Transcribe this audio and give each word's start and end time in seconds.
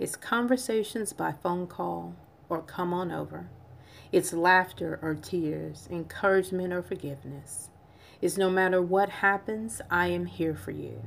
It's 0.00 0.16
conversations 0.16 1.12
by 1.12 1.32
phone 1.32 1.66
call 1.66 2.14
or 2.48 2.62
come 2.62 2.94
on 2.94 3.12
over. 3.12 3.50
It's 4.10 4.32
laughter 4.32 4.98
or 5.02 5.14
tears, 5.14 5.86
encouragement 5.90 6.72
or 6.72 6.80
forgiveness. 6.80 7.68
It's 8.22 8.38
no 8.38 8.48
matter 8.48 8.80
what 8.80 9.10
happens, 9.10 9.82
I 9.90 10.06
am 10.06 10.24
here 10.24 10.54
for 10.54 10.70
you. 10.70 11.02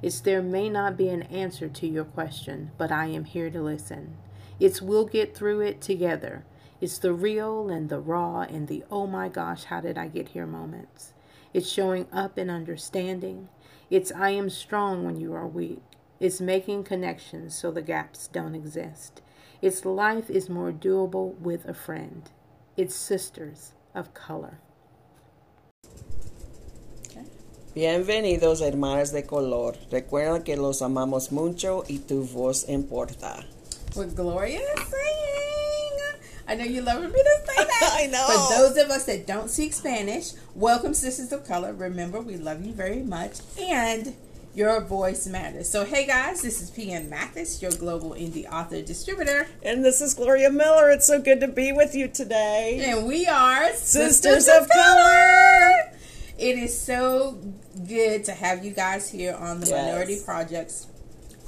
It's 0.00 0.20
there 0.20 0.42
may 0.42 0.68
not 0.68 0.96
be 0.96 1.08
an 1.08 1.24
answer 1.24 1.68
to 1.70 1.88
your 1.88 2.04
question, 2.04 2.70
but 2.78 2.92
I 2.92 3.06
am 3.06 3.24
here 3.24 3.50
to 3.50 3.60
listen. 3.60 4.16
It's 4.60 4.80
we'll 4.80 5.06
get 5.06 5.36
through 5.36 5.62
it 5.62 5.80
together. 5.80 6.44
It's 6.80 6.98
the 6.98 7.12
real 7.12 7.68
and 7.68 7.88
the 7.88 7.98
raw 7.98 8.42
and 8.42 8.68
the 8.68 8.84
oh 8.92 9.08
my 9.08 9.28
gosh, 9.28 9.64
how 9.64 9.80
did 9.80 9.98
I 9.98 10.06
get 10.06 10.28
here 10.28 10.46
moments. 10.46 11.14
It's 11.52 11.68
showing 11.68 12.06
up 12.12 12.38
and 12.38 12.48
understanding. 12.48 13.48
It's 13.90 14.12
I 14.12 14.30
am 14.30 14.50
strong 14.50 15.04
when 15.04 15.16
you 15.16 15.34
are 15.34 15.48
weak. 15.48 15.82
It's 16.20 16.38
making 16.38 16.84
connections 16.84 17.54
so 17.54 17.70
the 17.70 17.80
gaps 17.80 18.28
don't 18.28 18.54
exist. 18.54 19.22
It's 19.62 19.86
life 19.86 20.28
is 20.28 20.50
more 20.50 20.70
doable 20.70 21.34
with 21.38 21.66
a 21.66 21.72
friend. 21.72 22.28
It's 22.76 22.94
sisters 22.94 23.72
of 23.94 24.12
color. 24.12 24.58
Bienvenidos, 27.74 28.60
hermanas 28.60 29.12
de 29.12 29.22
color. 29.22 29.76
Recuerda 29.90 30.44
que 30.44 30.58
los 30.58 30.82
amamos 30.82 31.32
mucho 31.32 31.84
y 31.88 32.00
tu 32.06 32.22
voz 32.22 32.68
importa. 32.68 33.42
What 33.94 34.14
Gloria 34.14 34.60
is 34.60 34.88
saying. 34.88 36.00
I 36.46 36.54
know 36.54 36.64
you 36.64 36.82
love 36.82 37.00
me 37.00 37.08
to 37.08 37.40
say 37.46 37.64
that. 37.64 37.96
I 37.98 38.06
know. 38.08 38.26
For 38.26 38.58
those 38.58 38.76
of 38.76 38.90
us 38.90 39.06
that 39.06 39.26
don't 39.26 39.48
speak 39.48 39.72
Spanish, 39.72 40.32
welcome, 40.54 40.92
Sisters 40.92 41.32
of 41.32 41.46
Color. 41.46 41.72
Remember, 41.72 42.20
we 42.20 42.36
love 42.36 42.62
you 42.62 42.74
very 42.74 43.02
much. 43.02 43.38
And 43.58 44.14
your 44.54 44.80
voice 44.80 45.26
matters. 45.26 45.68
So, 45.68 45.84
hey 45.84 46.06
guys, 46.06 46.42
this 46.42 46.60
is 46.60 46.70
Pam 46.70 47.08
Mathis, 47.08 47.62
your 47.62 47.70
global 47.72 48.10
indie 48.10 48.50
author 48.50 48.82
distributor. 48.82 49.46
And 49.62 49.84
this 49.84 50.00
is 50.00 50.14
Gloria 50.14 50.50
Miller. 50.50 50.90
It's 50.90 51.06
so 51.06 51.20
good 51.20 51.40
to 51.40 51.48
be 51.48 51.72
with 51.72 51.94
you 51.94 52.08
today. 52.08 52.82
And 52.84 53.06
we 53.06 53.26
are 53.26 53.72
Sisters 53.74 54.48
of 54.48 54.68
Color. 54.68 55.92
It 56.38 56.58
is 56.58 56.78
so 56.78 57.38
good 57.86 58.24
to 58.24 58.32
have 58.32 58.64
you 58.64 58.72
guys 58.72 59.10
here 59.10 59.34
on 59.34 59.60
the 59.60 59.68
Yes. 59.68 59.86
Minority 59.86 60.18
Projects. 60.24 60.86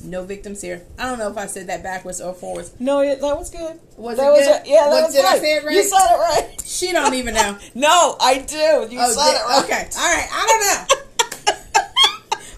No 0.05 0.25
victims 0.25 0.61
here. 0.61 0.83
I 0.99 1.09
don't 1.09 1.19
know 1.19 1.31
if 1.31 1.39
I 1.39 1.47
said 1.47 1.69
that 1.69 1.83
backwards 1.83 2.21
or 2.21 2.35
forwards. 2.35 2.73
No, 2.81 3.05
that 3.05 3.21
was 3.23 3.51
good. 3.51 3.79
Was 3.97 4.17
that 4.19 4.27
it 4.27 4.31
was 4.33 4.47
good? 4.47 4.63
yeah, 4.67 4.85
that 4.85 4.91
What- 4.91 5.05
was 5.05 5.15
did 5.15 5.25
I 5.25 5.33
right. 5.33 5.41
say 5.41 5.53
it 5.55 5.65
right? 5.65 5.75
You 5.77 5.83
said 5.85 5.99
it 6.11 6.19
right. 6.19 6.63
She 6.65 6.93
don't 6.93 7.15
even 7.15 7.35
know. 7.35 7.57
No, 7.75 8.17
I 8.21 8.39
do. 8.39 8.57
You 8.57 8.99
Oh, 9.01 9.13
said 9.13 9.31
did- 9.33 9.41
it 9.41 9.45
right. 9.45 9.65
Okay. 9.65 9.89
All 9.97 10.15
right. 10.15 10.29
I 10.33 10.47
don't 10.47 10.89
know. 10.91 10.97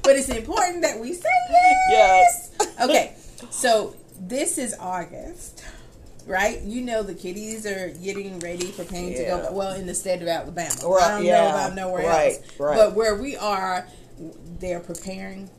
but 0.05 0.17
it's 0.17 0.29
important 0.29 0.83
that 0.83 1.01
we 1.01 1.13
say 1.13 1.29
yes. 1.91 2.51
Yes. 2.61 2.81
Okay. 2.83 3.17
So 3.51 3.95
this 4.19 4.57
is 4.59 4.75
August, 4.81 5.65
right? 6.27 6.61
You 6.63 6.81
know 6.81 7.03
the 7.03 7.15
kiddies 7.15 7.67
are 7.67 7.91
getting 7.91 8.39
ready, 8.41 8.73
preparing 8.73 9.13
to 9.15 9.21
Yeah. 9.23 9.41
go. 9.43 9.53
Well, 9.53 9.75
in 9.75 9.87
the 9.87 9.95
state 9.95 10.23
of 10.23 10.29
Alabama, 10.29 10.71
Right, 10.83 11.03
I 11.03 11.11
don't 11.11 11.25
yeah. 11.25 11.43
know 11.43 11.49
about 11.51 11.75
nowhere 11.75 12.07
Right, 12.07 12.35
else. 12.37 12.43
right. 12.59 12.77
But 12.77 12.95
where 12.95 13.15
we 13.17 13.37
are, 13.37 13.87
they're 14.61 14.81
preparing. 14.81 15.51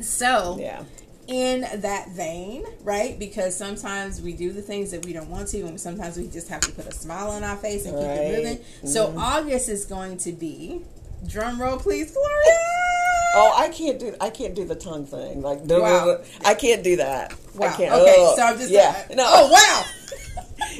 So 0.00 0.56
Yeah. 0.60 0.82
in 1.28 1.60
that 1.80 2.10
vein, 2.10 2.64
right? 2.82 3.18
Because 3.18 3.56
sometimes 3.56 4.20
we 4.20 4.32
do 4.32 4.52
the 4.52 4.62
things 4.62 4.90
that 4.90 5.04
we 5.04 5.12
don't 5.12 5.30
want 5.30 5.48
to, 5.48 5.60
and 5.66 5.80
sometimes 5.80 6.16
we 6.16 6.26
just 6.26 6.48
have 6.48 6.60
to 6.62 6.72
put 6.72 6.86
a 6.86 6.92
smile 6.92 7.30
on 7.30 7.44
our 7.44 7.56
face 7.56 7.84
and 7.86 7.94
keep 7.96 8.04
it 8.06 8.36
moving. 8.36 8.58
So 8.92 9.08
mm-hmm. 9.08 9.18
August 9.18 9.68
is 9.68 9.84
going 9.84 10.18
to 10.18 10.32
be 10.32 10.82
drum 11.26 11.60
roll, 11.62 11.78
please, 11.78 12.10
Gloria. 12.12 12.60
Oh, 13.34 13.52
I 13.56 13.68
can't 13.68 13.98
do. 13.98 14.14
I 14.20 14.30
can't 14.30 14.54
do 14.54 14.64
the 14.64 14.74
tongue 14.74 15.04
thing. 15.06 15.42
Like, 15.42 15.60
Wow. 15.64 16.20
I 16.44 16.54
can't 16.54 16.82
do 16.82 16.96
that. 16.96 17.34
Wow. 17.54 17.66
I 17.68 17.72
can't. 17.76 17.92
Okay, 17.92 18.32
so 18.36 18.42
I'm 18.42 18.56
just 18.58 18.70
yeah. 18.70 19.04
no. 19.14 19.24
Oh 19.26 19.50
wow. 19.52 19.84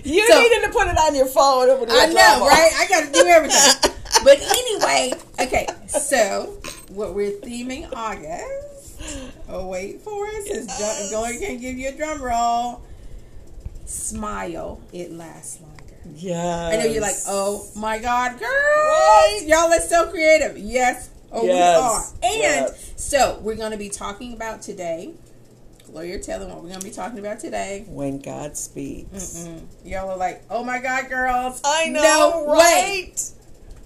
You 0.05 0.27
So- 0.29 0.41
needed 0.41 0.63
to 0.65 0.71
put 0.71 0.89
it 0.89 0.97
on 0.99 1.15
your 1.15 1.27
phone. 1.27 1.69
Over 1.69 1.85
the 1.87 1.93
I 1.93 2.07
know, 2.07 2.47
right? 2.47 2.71
I 2.79 2.87
got 2.89 3.07
to 3.07 3.13
do 3.13 3.27
everything. 3.27 3.93
but 4.25 4.41
anyway, 4.41 5.13
okay. 5.41 5.67
So 5.89 6.59
what 6.89 7.15
we're 7.15 7.33
theming 7.33 7.89
August. 7.95 9.01
Oh 9.49 9.67
wait 9.69 10.01
for 10.03 10.27
us. 10.29 10.47
Is 10.47 10.67
Yes. 10.67 11.11
Gloria 11.11 11.39
can 11.39 11.59
give 11.59 11.77
you 11.77 11.89
a 11.91 11.93
drum 11.93 12.23
roll. 12.23 12.81
Smile. 13.85 14.81
It 14.93 15.13
lasts 15.13 15.61
longer. 15.61 15.83
Yes. 16.15 16.75
I 16.75 16.77
know 16.79 16.91
you're 16.91 17.03
like, 17.03 17.17
oh 17.27 17.67
my 17.77 17.99
God, 17.99 18.39
girls, 18.39 18.43
Right. 18.49 19.41
y'all 19.47 19.73
are 19.73 19.81
so 19.81 20.09
creative. 20.09 20.57
Yes, 20.57 21.11
oh 21.37 21.45
Yes. 21.47 22.15
we 22.23 22.29
are. 22.29 22.33
And 22.33 22.41
Yes. 22.41 22.93
so 22.97 23.39
we're 23.43 23.55
going 23.57 23.73
to 23.73 23.77
be 23.77 23.89
talking 23.89 24.33
about 24.33 24.63
today. 24.63 25.13
Gloria, 25.91 26.19
tell 26.19 26.41
them 26.41 26.49
what 26.51 26.59
we're 26.63 26.69
going 26.71 26.81
to 26.81 26.85
be 26.87 26.93
talking 26.93 27.19
about 27.21 27.39
today. 27.39 27.85
When 27.89 28.19
God 28.19 28.57
speaks. 28.57 29.45
Mm-mm. 29.47 29.61
Y'all 29.85 30.11
are 30.11 30.17
like, 30.17 30.43
oh 30.51 30.65
my 30.65 30.81
God, 30.81 31.09
girls. 31.09 31.61
I 31.65 31.89
know, 31.91 32.03
No 32.03 32.45
way. 32.53 32.59
right? 32.59 33.31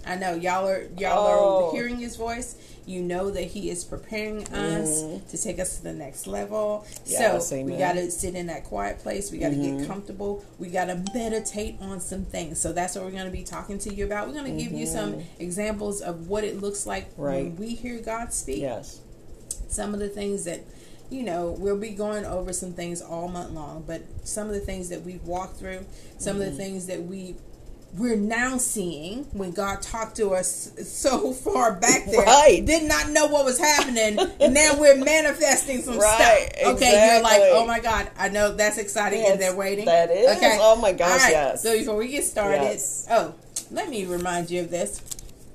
I 0.07 0.15
know 0.15 0.33
y'all 0.33 0.67
are 0.67 0.87
y'all 0.97 1.27
Oh. 1.27 1.67
are 1.69 1.71
hearing 1.75 1.97
his 1.97 2.15
voice. 2.15 2.55
You 2.85 3.01
know 3.01 3.29
that 3.31 3.43
he 3.43 3.69
is 3.69 3.83
preparing 3.83 4.45
us 4.53 5.01
to 5.29 5.37
take 5.41 5.59
us 5.59 5.77
to 5.77 5.83
the 5.83 5.93
next 5.93 6.25
level. 6.27 6.85
Mm-hmm. 7.05 7.39
So 7.39 7.63
we 7.63 7.77
got 7.77 7.93
to 7.93 8.09
sit 8.09 8.35
in 8.35 8.47
that 8.47 8.63
quiet 8.63 8.99
place. 8.99 9.31
We 9.31 9.37
got 9.37 9.49
to 9.49 9.55
Mm-hmm. 9.55 9.77
get 9.79 9.87
comfortable. 9.87 10.43
We 10.57 10.69
got 10.69 10.85
to 10.85 11.03
meditate 11.13 11.77
on 11.79 11.99
some 11.99 12.25
things. 12.25 12.59
So 12.59 12.73
that's 12.73 12.95
what 12.95 13.05
we're 13.05 13.11
going 13.11 13.25
to 13.25 13.31
be 13.31 13.43
talking 13.43 13.77
to 13.79 13.93
you 13.93 14.05
about. 14.05 14.27
We're 14.27 14.33
going 14.33 14.57
to 14.57 14.63
give 14.63 14.71
you 14.73 14.85
some 14.87 15.21
examples 15.39 16.01
of 16.01 16.27
what 16.27 16.43
it 16.43 16.59
looks 16.61 16.85
like 16.87 17.11
Mm-hmm. 17.11 17.21
Right. 17.21 17.43
when 17.45 17.55
we 17.57 17.69
hear 17.75 17.99
God 18.01 18.33
speak 18.33 18.59
Yes. 18.61 18.99
some 19.67 19.93
of 19.93 19.99
the 19.99 20.09
things 20.09 20.43
that 20.45 20.61
you 21.09 21.23
know 21.23 21.55
we'll 21.59 21.77
be 21.77 21.89
going 21.91 22.25
over 22.25 22.53
some 22.53 22.71
things 22.73 23.01
all 23.01 23.27
month 23.27 23.51
long 23.51 23.83
but 23.85 24.01
some 24.23 24.47
of 24.47 24.53
the 24.53 24.59
things 24.61 24.87
that 24.89 25.01
we've 25.03 25.23
walked 25.23 25.57
through 25.57 25.85
some 26.17 26.37
Mm-hmm. 26.37 26.41
of 26.43 26.51
the 26.51 26.57
things 26.57 26.85
that 26.87 27.03
we 27.03 27.35
we're 27.97 28.15
now 28.15 28.57
seeing 28.57 29.25
when 29.33 29.51
God 29.51 29.81
talked 29.81 30.15
to 30.17 30.29
us 30.33 30.71
so 30.87 31.33
far 31.33 31.73
back 31.75 32.05
there 32.05 32.25
Right. 32.25 32.63
did 32.65 32.83
not 32.83 33.09
know 33.09 33.27
what 33.27 33.43
was 33.45 33.57
happening 33.59 34.17
and 34.39 34.53
now 34.53 34.79
we're 34.79 34.95
manifesting 35.03 35.81
some 35.81 35.97
Right, 35.99 36.49
stuff 36.57 36.75
okay 36.75 37.13
you're 37.15 37.23
like 37.23 37.41
oh 37.45 37.65
my 37.67 37.79
god 37.79 38.09
I 38.17 38.29
know 38.29 38.53
that's 38.55 38.77
exciting 38.77 39.19
Yes, 39.21 39.31
and 39.33 39.41
they're 39.41 39.55
waiting 39.55 39.85
that 39.85 40.09
is. 40.09 40.37
okay 40.37 40.57
Oh 40.61 40.75
my 40.77 40.93
gosh, 40.93 41.19
right 41.21 41.31
yes. 41.31 41.63
so 41.63 41.77
before 41.77 41.97
we 41.97 42.07
get 42.07 42.23
started 42.23 42.61
Yes. 42.63 43.07
oh 43.09 43.33
let 43.71 43.89
me 43.89 44.05
remind 44.05 44.49
you 44.51 44.61
of 44.61 44.69
this 44.71 45.01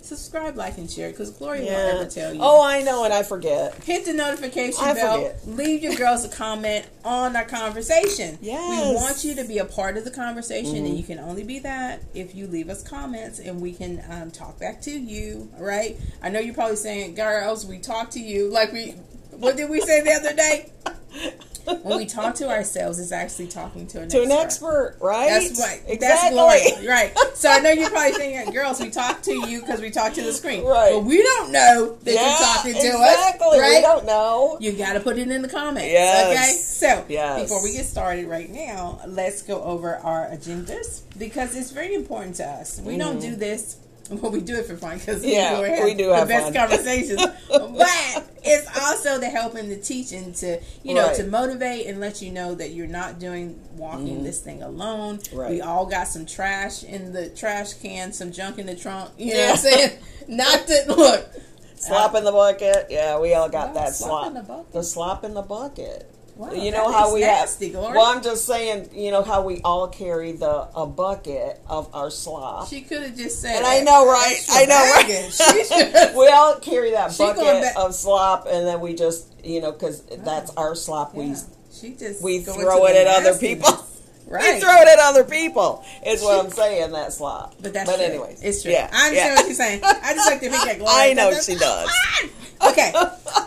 subscribe 0.07 0.57
like 0.57 0.79
and 0.79 0.91
share 0.91 1.11
because 1.11 1.31
Gloria 1.31 1.65
won't 1.73 1.95
ever 2.01 2.11
tell 2.11 2.33
you 2.33 2.41
Oh, 2.43 2.63
I 2.63 2.83
know, 2.83 3.05
and 3.05 3.13
I 3.13 3.23
forget. 3.23 3.75
hit 3.85 4.05
the 4.05 4.13
notification 4.13 4.83
I 4.85 4.95
bell. 4.95 5.17
forget. 5.17 5.49
Leave 5.49 5.83
your 5.83 5.95
girls 5.95 6.25
a 6.25 6.29
comment 6.29 6.87
on 7.05 7.35
our 7.37 7.45
conversation. 7.45 8.39
Yes. 8.41 8.61
Mm-hmm. 8.61 8.89
We 8.91 8.95
want 8.95 9.25
you 9.25 9.35
to 9.37 9.45
be 9.45 9.59
a 9.59 9.65
part 9.65 9.97
of 9.97 10.05
the 10.05 10.11
conversation, 10.11 10.77
and 10.87 10.97
you 10.97 11.05
can 11.05 11.19
only 11.19 11.45
be 11.45 11.59
that 11.61 12.03
if 12.15 12.35
you 12.35 12.47
leave 12.47 12.69
us 12.69 12.83
comments 12.87 13.39
and 13.39 13.61
we 13.61 13.73
can 13.73 14.03
um, 14.09 14.31
talk 14.31 14.59
back 14.59 14.81
to 14.83 14.91
you. 14.91 15.51
All 15.59 15.65
right? 15.65 15.97
I 16.23 16.29
know 16.29 16.39
you're 16.41 16.55
probably 16.55 16.77
saying, 16.77 17.15
girls, 17.15 17.67
we 17.67 17.79
talk 17.79 18.11
to 18.11 18.21
you 18.21 18.49
like 18.51 18.73
we. 18.73 18.95
What 19.39 19.57
did 19.57 19.71
we 19.71 19.81
say 19.81 20.01
the 20.03 20.13
other 20.13 20.35
day? 20.35 20.73
When 21.83 21.99
we 21.99 22.07
talk 22.07 22.37
to 22.37 22.49
ourselves, 22.49 23.01
it's 23.01 23.11
actually 23.11 23.49
talking 23.49 23.89
to 23.89 24.03
an 24.03 24.09
To 24.11 24.23
an 24.23 24.31
expert. 24.31 24.95
expert, 24.95 25.05
right? 25.05 25.29
That's 25.29 25.61
right. 25.61 25.83
Exactly. 25.85 25.97
That's 25.97 26.31
Gloria. 26.79 26.89
Right. 26.89 27.19
So 27.35 27.51
I 27.51 27.59
know 27.59 27.71
you're 27.71 27.91
probably 27.91 28.13
thinking, 28.13 28.55
girls, 28.55 28.81
we 28.81 28.89
talk 28.89 29.23
to 29.23 29.49
you 29.49 29.63
because 29.63 29.81
we 29.81 29.91
talk 29.91 30.13
to 30.13 30.23
the 30.23 30.33
screen. 30.33 30.65
Right. 30.65 30.93
But 30.93 31.01
we 31.05 31.21
don't 31.21 31.51
know 31.51 31.99
that 32.05 32.15
Yeah, 32.15 32.29
you're 32.29 32.39
talking 32.39 32.73
to 32.75 32.79
exactly. 32.79 33.47
us. 33.49 33.59
Right. 33.59 33.75
We 33.79 33.81
don't 33.83 34.07
know. 34.07 34.59
You 34.61 34.73
got 34.73 34.93
to 34.93 35.01
put 35.01 35.19
it 35.19 35.29
in 35.29 35.43
the 35.43 35.49
comments. 35.49 35.91
Yes. 35.91 36.31
Okay. 36.31 36.53
So 36.53 37.05
Yes. 37.09 37.43
before 37.43 37.65
we 37.65 37.73
get 37.73 37.87
started 37.87 38.29
right 38.29 38.49
now, 38.49 39.01
let's 39.05 39.43
go 39.43 39.61
over 39.65 39.97
our 39.97 40.29
agendas 40.29 41.03
because 41.19 41.57
it's 41.57 41.73
very 41.73 41.95
important 41.95 42.37
to 42.37 42.45
us. 42.47 42.81
We 42.81 42.97
don't 42.97 43.19
do 43.21 43.31
mm-hmm. 43.31 43.41
this. 43.41 43.79
Well, 44.17 44.31
we 44.31 44.41
do 44.41 44.55
it 44.55 44.67
for 44.67 44.77
fun 44.77 44.99
because. 44.99 45.25
Yeah, 45.25 45.61
we, 45.61 45.85
we 45.85 45.95
do 45.95 46.07
the 46.07 46.27
best 46.27 46.45
fun. 46.45 46.55
conversations. 46.55 47.25
but 47.49 48.31
it's 48.45 48.79
also 48.79 49.19
the 49.19 49.29
helping, 49.29 49.69
the 49.69 49.77
teaching 49.77 50.33
to 50.35 50.61
you 50.83 50.95
know 50.95 51.09
Right. 51.09 51.17
to 51.17 51.25
motivate 51.25 51.87
and 51.87 52.01
let 52.01 52.23
you 52.23 52.31
know 52.33 52.55
that 52.55 52.71
you're 52.71 52.87
not 52.87 53.19
doing 53.19 53.61
walking 53.73 54.17
mm-hmm. 54.17 54.25
this 54.25 54.41
thing 54.41 54.63
alone. 54.63 55.21
Right. 55.33 55.51
We 55.51 55.61
all 55.61 55.87
got 55.87 56.09
some 56.09 56.25
trash 56.27 56.85
in 56.85 57.13
the 57.13 57.29
trash 57.31 57.75
can, 57.75 58.13
some 58.13 58.33
junk 58.33 58.59
in 58.59 58.67
the 58.67 58.77
trunk. 58.77 59.11
You 59.19 59.33
know 59.35 59.39
Yeah. 59.41 59.47
what 59.47 59.51
I'm 59.53 59.57
saying? 59.59 59.99
Not 60.29 60.67
that 60.67 60.89
look. 60.89 61.29
Slop 61.77 62.15
in 62.15 62.25
the 62.25 62.33
bucket. 62.33 62.87
Yeah, 62.91 63.21
we 63.21 63.35
all 63.35 63.49
got 63.49 63.75
that 63.75 63.95
slop 63.95 64.09
slop. 64.09 64.27
in 64.29 64.35
the 64.35 64.43
bucket. 64.43 64.73
The 64.73 64.83
slop 64.83 65.25
in 65.25 65.35
the 65.35 65.43
bucket. 65.43 66.11
Wow, 66.37 66.53
you 66.53 66.71
know 66.71 66.93
how 66.93 67.15
we 67.15 67.21
nasty, 67.21 67.73
have. 67.73 67.83
Well, 67.83 68.05
I'm 68.05 68.23
just 68.23 68.45
saying. 68.45 68.91
You 68.93 69.11
know 69.11 69.23
how 69.23 69.43
we 69.43 69.63
all 69.63 69.89
carry 69.89 70.33
the 70.33 70.69
a 70.75 70.87
bucket 70.87 71.63
of 71.67 71.95
our 71.95 72.11
slop. 72.11 72.69
She 72.69 72.83
could 72.83 73.03
have 73.03 73.17
just 73.17 73.41
said. 73.41 73.57
And 73.57 73.65
I 73.65 73.81
know, 73.81 74.07
right? 74.07 74.37
I 74.51 74.67
know, 74.67 74.75
right? 74.75 75.07
baggage. 75.09 75.33
She 75.35 75.65
should- 76.05 76.15
we 76.15 76.29
all 76.29 76.57
carry 76.57 76.91
that 76.91 77.17
bucket 77.17 77.75
of 77.77 77.95
slop, 77.95 78.47
and 78.51 78.67
then 78.67 78.81
we 78.81 78.95
just, 78.95 79.33
you 79.43 79.63
know, 79.63 79.73
because 79.73 80.03
that's 80.03 80.51
our 80.57 80.75
slop. 80.75 81.15
We 81.15 81.35
she 81.73 81.95
just 81.95 82.23
we 82.23 82.41
throw 82.41 82.85
it 82.87 82.97
at 82.97 83.07
other 83.07 83.39
people. 83.39 83.71
Right. 84.27 84.55
We 84.55 84.61
throw 84.61 84.75
it 84.75 84.89
at 84.89 84.99
other 84.99 85.23
people. 85.23 85.85
Is 86.05 86.21
what 86.23 86.45
I'm 86.45 86.51
saying. 86.51 86.91
That 86.91 87.13
slop. 87.13 87.55
But 87.63 87.73
that's 87.73 87.89
but 87.89 87.97
true. 87.97 88.05
anyways, 88.05 88.43
it's 88.43 88.63
true. 88.63 88.73
Yeah, 88.73 88.91
I 88.93 89.09
understand 89.09 89.15
yeah. 89.15 89.35
what 89.35 89.47
you're 89.47 89.55
saying. 89.55 89.81
I 89.85 90.15
just 90.15 90.31
like 90.31 90.41
to 90.41 90.51
think 90.51 90.65
that 90.65 90.79
Gloria. 90.79 91.11
I 91.11 91.13
know 91.13 91.33
she 91.41 91.55
does. 91.55 91.91
Okay, 92.67 92.91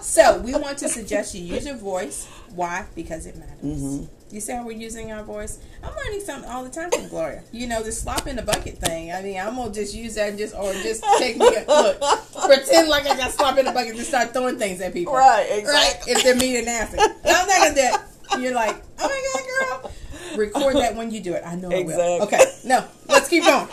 so 0.01 0.39
we 0.39 0.53
want 0.53 0.77
to 0.77 0.87
suggest 0.87 1.33
you 1.33 1.41
use 1.43 1.65
your 1.65 1.77
voice. 1.77 2.27
Why? 2.53 2.85
Because 2.95 3.25
it 3.25 3.35
matters. 3.37 3.63
Mm-hmm. 3.63 4.05
You 4.31 4.39
see 4.39 4.53
how 4.53 4.63
we're 4.63 4.77
using 4.77 5.11
our 5.11 5.23
voice? 5.23 5.57
I'm 5.83 5.95
learning 5.95 6.21
something 6.21 6.49
all 6.49 6.63
the 6.63 6.69
time 6.69 6.91
from 6.91 7.07
Gloria. 7.07 7.41
You 7.51 7.65
know, 7.67 7.81
the 7.81 7.91
slop 7.91 8.27
in 8.27 8.35
the 8.35 8.43
bucket 8.43 8.77
thing. 8.77 9.11
I 9.11 9.23
mean, 9.23 9.39
I'm 9.39 9.55
gonna 9.55 9.73
just 9.73 9.95
use 9.95 10.13
that 10.15 10.29
and 10.29 10.37
just 10.37 10.53
or 10.53 10.71
just 10.73 11.03
take 11.17 11.37
me 11.37 11.47
a, 11.47 11.65
look, 11.67 11.99
pretend 12.45 12.87
like 12.87 13.07
I 13.07 13.17
got 13.17 13.31
slop 13.31 13.57
in 13.57 13.65
the 13.65 13.71
bucket 13.71 13.95
and 13.95 14.05
start 14.05 14.31
throwing 14.31 14.59
things 14.59 14.79
at 14.81 14.93
people. 14.93 15.13
Right, 15.13 15.47
exactly. 15.49 16.13
If 16.13 16.23
they're 16.23 16.35
mean 16.35 16.57
and 16.57 16.65
nasty. 16.67 16.99
I'm 16.99 17.47
not 17.47 17.47
gonna 17.47 17.69
do 17.69 17.81
that. 17.81 18.03
You're 18.37 18.53
like, 18.53 18.75
oh 18.99 19.07
my 19.07 19.79
god, 19.79 19.81
girl. 19.81 19.91
Record 20.37 20.75
that 20.75 20.95
when 20.95 21.11
you 21.11 21.21
do 21.21 21.33
it. 21.33 21.43
I 21.45 21.55
know 21.55 21.71
I 21.71 21.83
will. 21.83 22.23
Okay, 22.23 22.43
no, 22.65 22.85
let's 23.07 23.29
keep 23.29 23.43
going. 23.43 23.67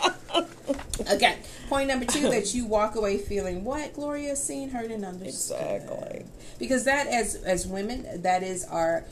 Okay. 1.11 1.37
Point 1.69 1.89
number 1.89 2.05
two 2.05 2.29
that 2.29 2.55
you 2.55 2.65
walk 2.65 2.95
away 2.95 3.17
feeling 3.17 3.63
what 3.63 3.93
Gloria 3.93 4.35
seen, 4.35 4.69
heard, 4.69 4.89
and 4.89 5.03
understood. 5.03 5.81
Exactly. 5.81 6.25
Because 6.59 6.85
that, 6.85 7.07
as 7.07 7.35
as 7.35 7.67
women, 7.67 8.21
that 8.21 8.41
is 8.41 8.65
our 8.65 9.03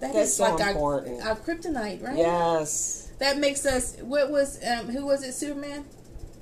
that 0.00 0.12
That's 0.12 0.30
is 0.30 0.36
so 0.36 0.54
like 0.54 0.76
our, 0.76 1.00
our 1.22 1.36
kryptonite, 1.36 2.02
right? 2.02 2.16
Yes. 2.16 3.10
That 3.18 3.38
makes 3.38 3.66
us. 3.66 3.96
What 4.00 4.30
was 4.30 4.62
um, 4.64 4.88
who 4.88 5.06
was 5.06 5.24
it? 5.24 5.32
Superman. 5.32 5.84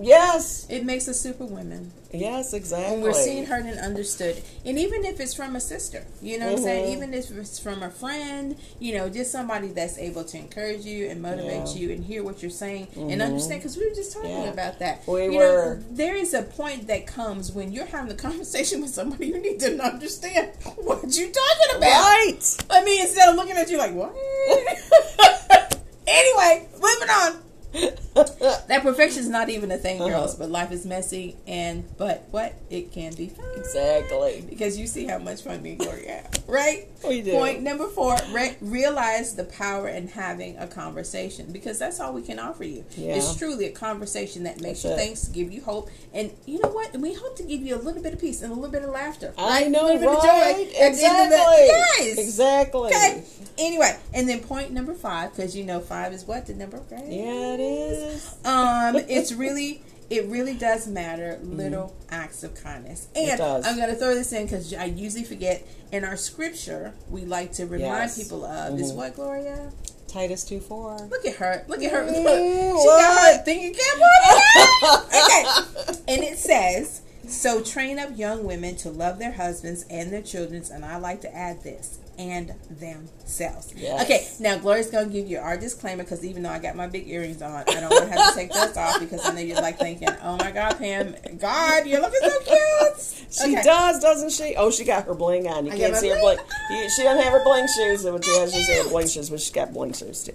Yes. 0.01 0.67
It 0.69 0.85
makes 0.85 1.07
us 1.09 1.21
super 1.21 1.45
women. 1.45 1.93
Yes, 2.13 2.53
exactly. 2.53 2.95
And 2.95 3.03
we're 3.03 3.13
seen, 3.13 3.45
heard, 3.47 3.65
and 3.65 3.79
understood. 3.79 4.41
And 4.65 4.79
even 4.79 5.05
if 5.05 5.19
it's 5.21 5.35
from 5.35 5.57
a 5.57 5.61
sister, 5.61 6.05
you 6.23 6.39
know 6.39 6.47
what 6.51 6.59
I'm 6.59 6.63
saying? 6.65 6.87
Mhm. 6.87 6.97
Even 6.97 7.15
if 7.15 7.31
it's 7.33 7.59
from 7.59 7.83
a 7.83 7.91
friend, 7.91 8.57
you 8.79 8.95
know, 8.97 9.09
just 9.09 9.33
somebody 9.33 9.69
that's 9.69 9.99
able 9.99 10.23
to 10.25 10.37
encourage 10.37 10.85
you 10.85 11.09
and 11.09 11.21
motivate 11.23 11.69
Yeah. 11.69 11.75
you 11.75 11.91
and 11.93 12.05
hear 12.05 12.23
what 12.23 12.41
you're 12.43 12.51
saying 12.53 12.89
and 12.97 13.21
understand. 13.21 13.61
Because 13.63 13.77
we 13.77 13.89
were 13.89 13.95
just 13.95 14.13
talking 14.13 14.31
Yeah. 14.31 14.51
about 14.53 14.79
that. 14.81 15.07
We 15.09 15.25
you 15.25 15.33
were. 15.39 15.77
Know, 15.77 15.85
there 15.91 16.15
is 16.15 16.35
a 16.35 16.43
point 16.43 16.87
that 16.87 17.07
comes 17.07 17.51
when 17.53 17.73
you're 17.73 17.87
having 17.87 18.13
a 18.13 18.15
conversation 18.29 18.81
with 18.83 18.95
somebody, 18.95 19.27
you 19.27 19.39
need 19.39 19.59
to 19.61 19.77
understand 19.83 20.51
what 20.77 21.03
you're 21.17 21.31
talking 21.31 21.77
about. 21.77 21.83
Right. 21.83 22.57
I 22.71 22.85
mean, 22.85 23.01
instead 23.05 23.29
of 23.29 23.35
looking 23.37 23.57
at 23.57 23.69
you 23.71 23.79
like, 23.79 23.93
what? 23.95 24.15
anyway, 26.07 26.69
moving 26.75 27.11
on. 27.11 27.41
That 27.75 28.81
perfection 28.83 29.21
is 29.21 29.29
not 29.29 29.49
even 29.51 29.71
a 29.73 29.77
thing, 29.77 30.01
Uh-huh. 30.01 30.11
girls. 30.11 30.35
But 30.37 30.51
life 30.51 30.71
is 30.73 30.87
messy, 30.87 31.37
and 31.47 31.85
but 31.99 32.25
what 32.31 32.55
it 32.71 32.93
can 32.93 33.13
be 33.15 33.29
fun. 33.29 33.45
exactly. 33.57 34.45
Because 34.49 34.79
you 34.79 34.87
see 34.87 35.05
how 35.07 35.19
much 35.19 35.43
fun 35.43 35.63
me 35.63 35.71
and 35.71 35.79
Gloria 35.81 36.13
have, 36.23 36.45
right? 36.47 36.89
We 37.07 37.21
do. 37.21 37.33
Point 37.33 37.63
number 37.63 37.87
four: 37.89 38.17
re- 38.33 38.57
realize 38.63 39.35
the 39.35 39.45
power 39.45 39.89
in 39.89 40.09
having 40.09 40.57
a 40.57 40.67
conversation, 40.67 41.53
because 41.53 41.79
that's 41.79 42.01
all 42.01 42.15
we 42.15 42.23
can 42.23 42.39
offer 42.39 42.65
you. 42.65 42.85
Yeah. 42.97 43.17
It's 43.17 43.37
truly 43.37 43.67
a 43.67 43.73
conversation 43.73 44.45
that 44.45 44.59
makes 44.61 44.83
That's 44.83 44.85
you 44.85 45.03
it. 45.13 45.17
think, 45.17 45.35
give 45.35 45.53
you 45.53 45.61
hope, 45.63 45.91
and 46.15 46.31
you 46.47 46.61
know 46.61 46.71
what? 46.71 46.97
We 46.97 47.13
hope 47.13 47.37
to 47.37 47.43
give 47.43 47.61
you 47.61 47.75
a 47.75 47.83
little 47.83 48.03
bit 48.03 48.15
of 48.15 48.21
peace 48.21 48.41
and 48.43 48.51
a 48.53 48.55
little 48.55 48.71
bit 48.71 48.83
of 48.85 48.91
laughter. 48.91 49.35
I 49.37 49.63
right? 49.63 49.71
know, 49.71 49.85
a 49.85 49.93
little 49.93 50.01
bit 50.01 50.07
right? 50.09 50.17
of 50.17 50.23
joy 50.25 50.81
at 50.81 50.95
the 50.95 51.05
end 51.05 51.25
of 51.25 51.31
the- 51.31 51.35
Exactly. 51.35 51.67
Yes. 52.07 52.19
Exactly. 52.19 52.89
Okay. 52.89 53.25
Anyway, 53.59 53.97
and 54.15 54.29
then 54.29 54.41
point 54.41 54.71
number 54.73 54.95
five, 54.95 55.31
because 55.37 55.55
you 55.55 55.65
know 55.65 55.81
five 55.81 56.13
is 56.15 56.25
what 56.25 56.47
the 56.47 56.55
number 56.55 56.77
of 56.79 56.89
grace. 56.89 57.03
Yeah, 57.07 57.55
it 57.55 57.61
is. 57.65 58.35
Um, 58.45 58.97
it's 59.09 59.33
really, 59.33 59.83
it 60.11 60.27
really 60.27 60.55
does 60.55 60.87
matter. 60.87 61.39
Little 61.43 61.95
acts 62.11 62.43
of 62.45 62.55
kindness, 62.55 63.09
and 63.17 63.41
Mm-hmm. 63.41 63.67
I'm 63.67 63.77
going 63.77 63.91
to 63.91 63.97
throw 63.97 64.15
this 64.15 64.33
in 64.33 64.45
because 64.45 64.73
I 64.75 64.85
usually 64.85 65.25
forget. 65.25 65.67
In 65.93 66.03
our 66.05 66.17
scripture, 66.17 66.93
we 67.09 67.25
like 67.25 67.53
to 67.53 67.67
remind 67.67 68.11
Yes. 68.11 68.21
people 68.21 68.45
of 68.45 68.81
is 68.81 68.91
Mhm. 68.91 68.97
what 68.97 69.15
Gloria. 69.15 69.71
Titus 70.09 70.43
2 70.43 70.59
4. 70.59 71.09
Look 71.09 71.25
at 71.25 71.37
her. 71.37 71.65
Look 71.69 71.83
at 71.85 71.93
her. 71.93 72.03
Mm. 72.03 72.13
She 72.13 72.23
got 72.23 73.15
what? 73.15 73.37
her 73.37 73.43
thinking 73.45 73.75
cap 73.75 74.01
on. 74.01 75.05
okay. 75.95 76.01
And 76.09 76.25
it 76.25 76.37
says, 76.39 77.03
so 77.29 77.63
train 77.63 77.99
up 78.01 78.11
young 78.17 78.45
women 78.45 78.75
to 78.79 78.91
love 78.91 79.19
their 79.21 79.33
husbands 79.33 79.85
and 79.89 80.13
their 80.13 80.23
children. 80.23 80.65
And 80.73 80.85
I 80.85 80.97
like 80.97 81.21
to 81.23 81.33
add 81.35 81.63
this, 81.63 81.99
and 82.19 82.53
themselves. 82.71 83.73
Yes. 83.77 84.03
Okay. 84.05 84.27
Now, 84.41 84.59
Gloria's 84.59 84.91
going 84.91 85.09
to 85.09 85.13
give 85.13 85.29
you 85.29 85.39
our 85.39 85.57
disclaimer 85.57 86.03
because 86.05 86.25
even 86.25 86.43
though 86.43 86.51
I 86.51 86.59
got 86.59 86.77
my 86.77 86.87
big 86.87 87.09
earrings 87.09 87.43
on, 87.43 87.53
I 87.53 87.65
don't 87.65 87.91
want 87.91 88.11
to 88.11 88.19
have 88.19 88.31
to 88.33 88.39
take 88.39 88.53
those 88.53 88.77
off 88.77 89.01
because 89.01 89.25
I 89.27 89.33
know 89.33 89.41
you're 89.41 89.61
like 89.61 89.79
thinking, 89.79 90.09
oh 90.23 90.37
my 90.37 90.51
God, 90.51 90.79
Pam, 90.79 91.15
God, 91.39 91.87
you're 91.87 92.01
looking 92.01 92.21
so 92.23 92.41
cute. 92.41 93.27
She 93.31 93.53
Okay. 93.55 93.63
does, 93.63 94.01
doesn't 94.01 94.31
she? 94.33 94.55
Oh, 94.57 94.71
she 94.71 94.85
got 94.85 95.07
her 95.07 95.15
bling 95.15 95.47
on. 95.49 95.67
You 95.67 95.73
I 95.73 95.77
can't 95.77 95.97
see 95.97 96.09
her 96.09 96.21
bling. 96.21 96.39
You, 96.71 96.89
she 96.97 97.03
doesn't 97.03 97.23
have 97.23 97.33
her 97.33 97.43
bling 97.45 97.67
shoes. 97.77 98.03
So 98.03 98.21
she 98.21 98.31
has 98.39 98.55
is 98.55 98.69
her 98.85 98.89
bling 98.91 99.09
shoes, 99.09 99.31
but 99.31 99.41
she's 99.41 99.51
got 99.51 99.73
bling 99.73 99.93
shoes 99.93 100.25
too. 100.25 100.35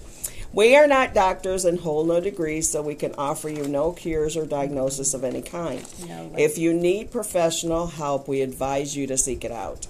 We 0.52 0.76
are 0.76 0.88
not 0.88 1.14
doctors 1.14 1.64
and 1.64 1.80
hold 1.80 2.08
no 2.08 2.20
degrees, 2.20 2.68
so 2.68 2.82
we 2.82 2.96
can 2.96 3.14
offer 3.20 3.50
you 3.50 3.68
no 3.68 3.92
cures 3.92 4.36
or 4.36 4.48
diagnosis 4.48 5.14
of 5.14 5.24
any 5.24 5.44
kind. 5.44 5.86
No. 6.08 6.34
If 6.40 6.58
you 6.58 6.74
need 6.74 7.12
professional 7.12 7.86
help, 7.86 8.28
we 8.28 8.42
advise 8.42 8.98
you 8.98 9.06
to 9.08 9.16
seek 9.18 9.46
it 9.46 9.52
out. 9.52 9.86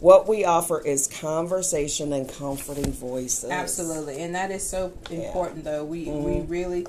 What 0.00 0.28
we 0.28 0.44
offer 0.44 0.80
is 0.80 1.06
conversation 1.06 2.12
and 2.12 2.28
comforting 2.28 2.92
voices. 2.92 3.50
Absolutely, 3.50 4.20
and 4.20 4.34
that 4.34 4.50
is 4.50 4.68
so 4.68 4.92
important. 5.10 5.64
Though 5.64 5.84
we 5.84 6.04
we 6.04 6.10
mm-hmm. 6.10 6.50
really, 6.50 6.86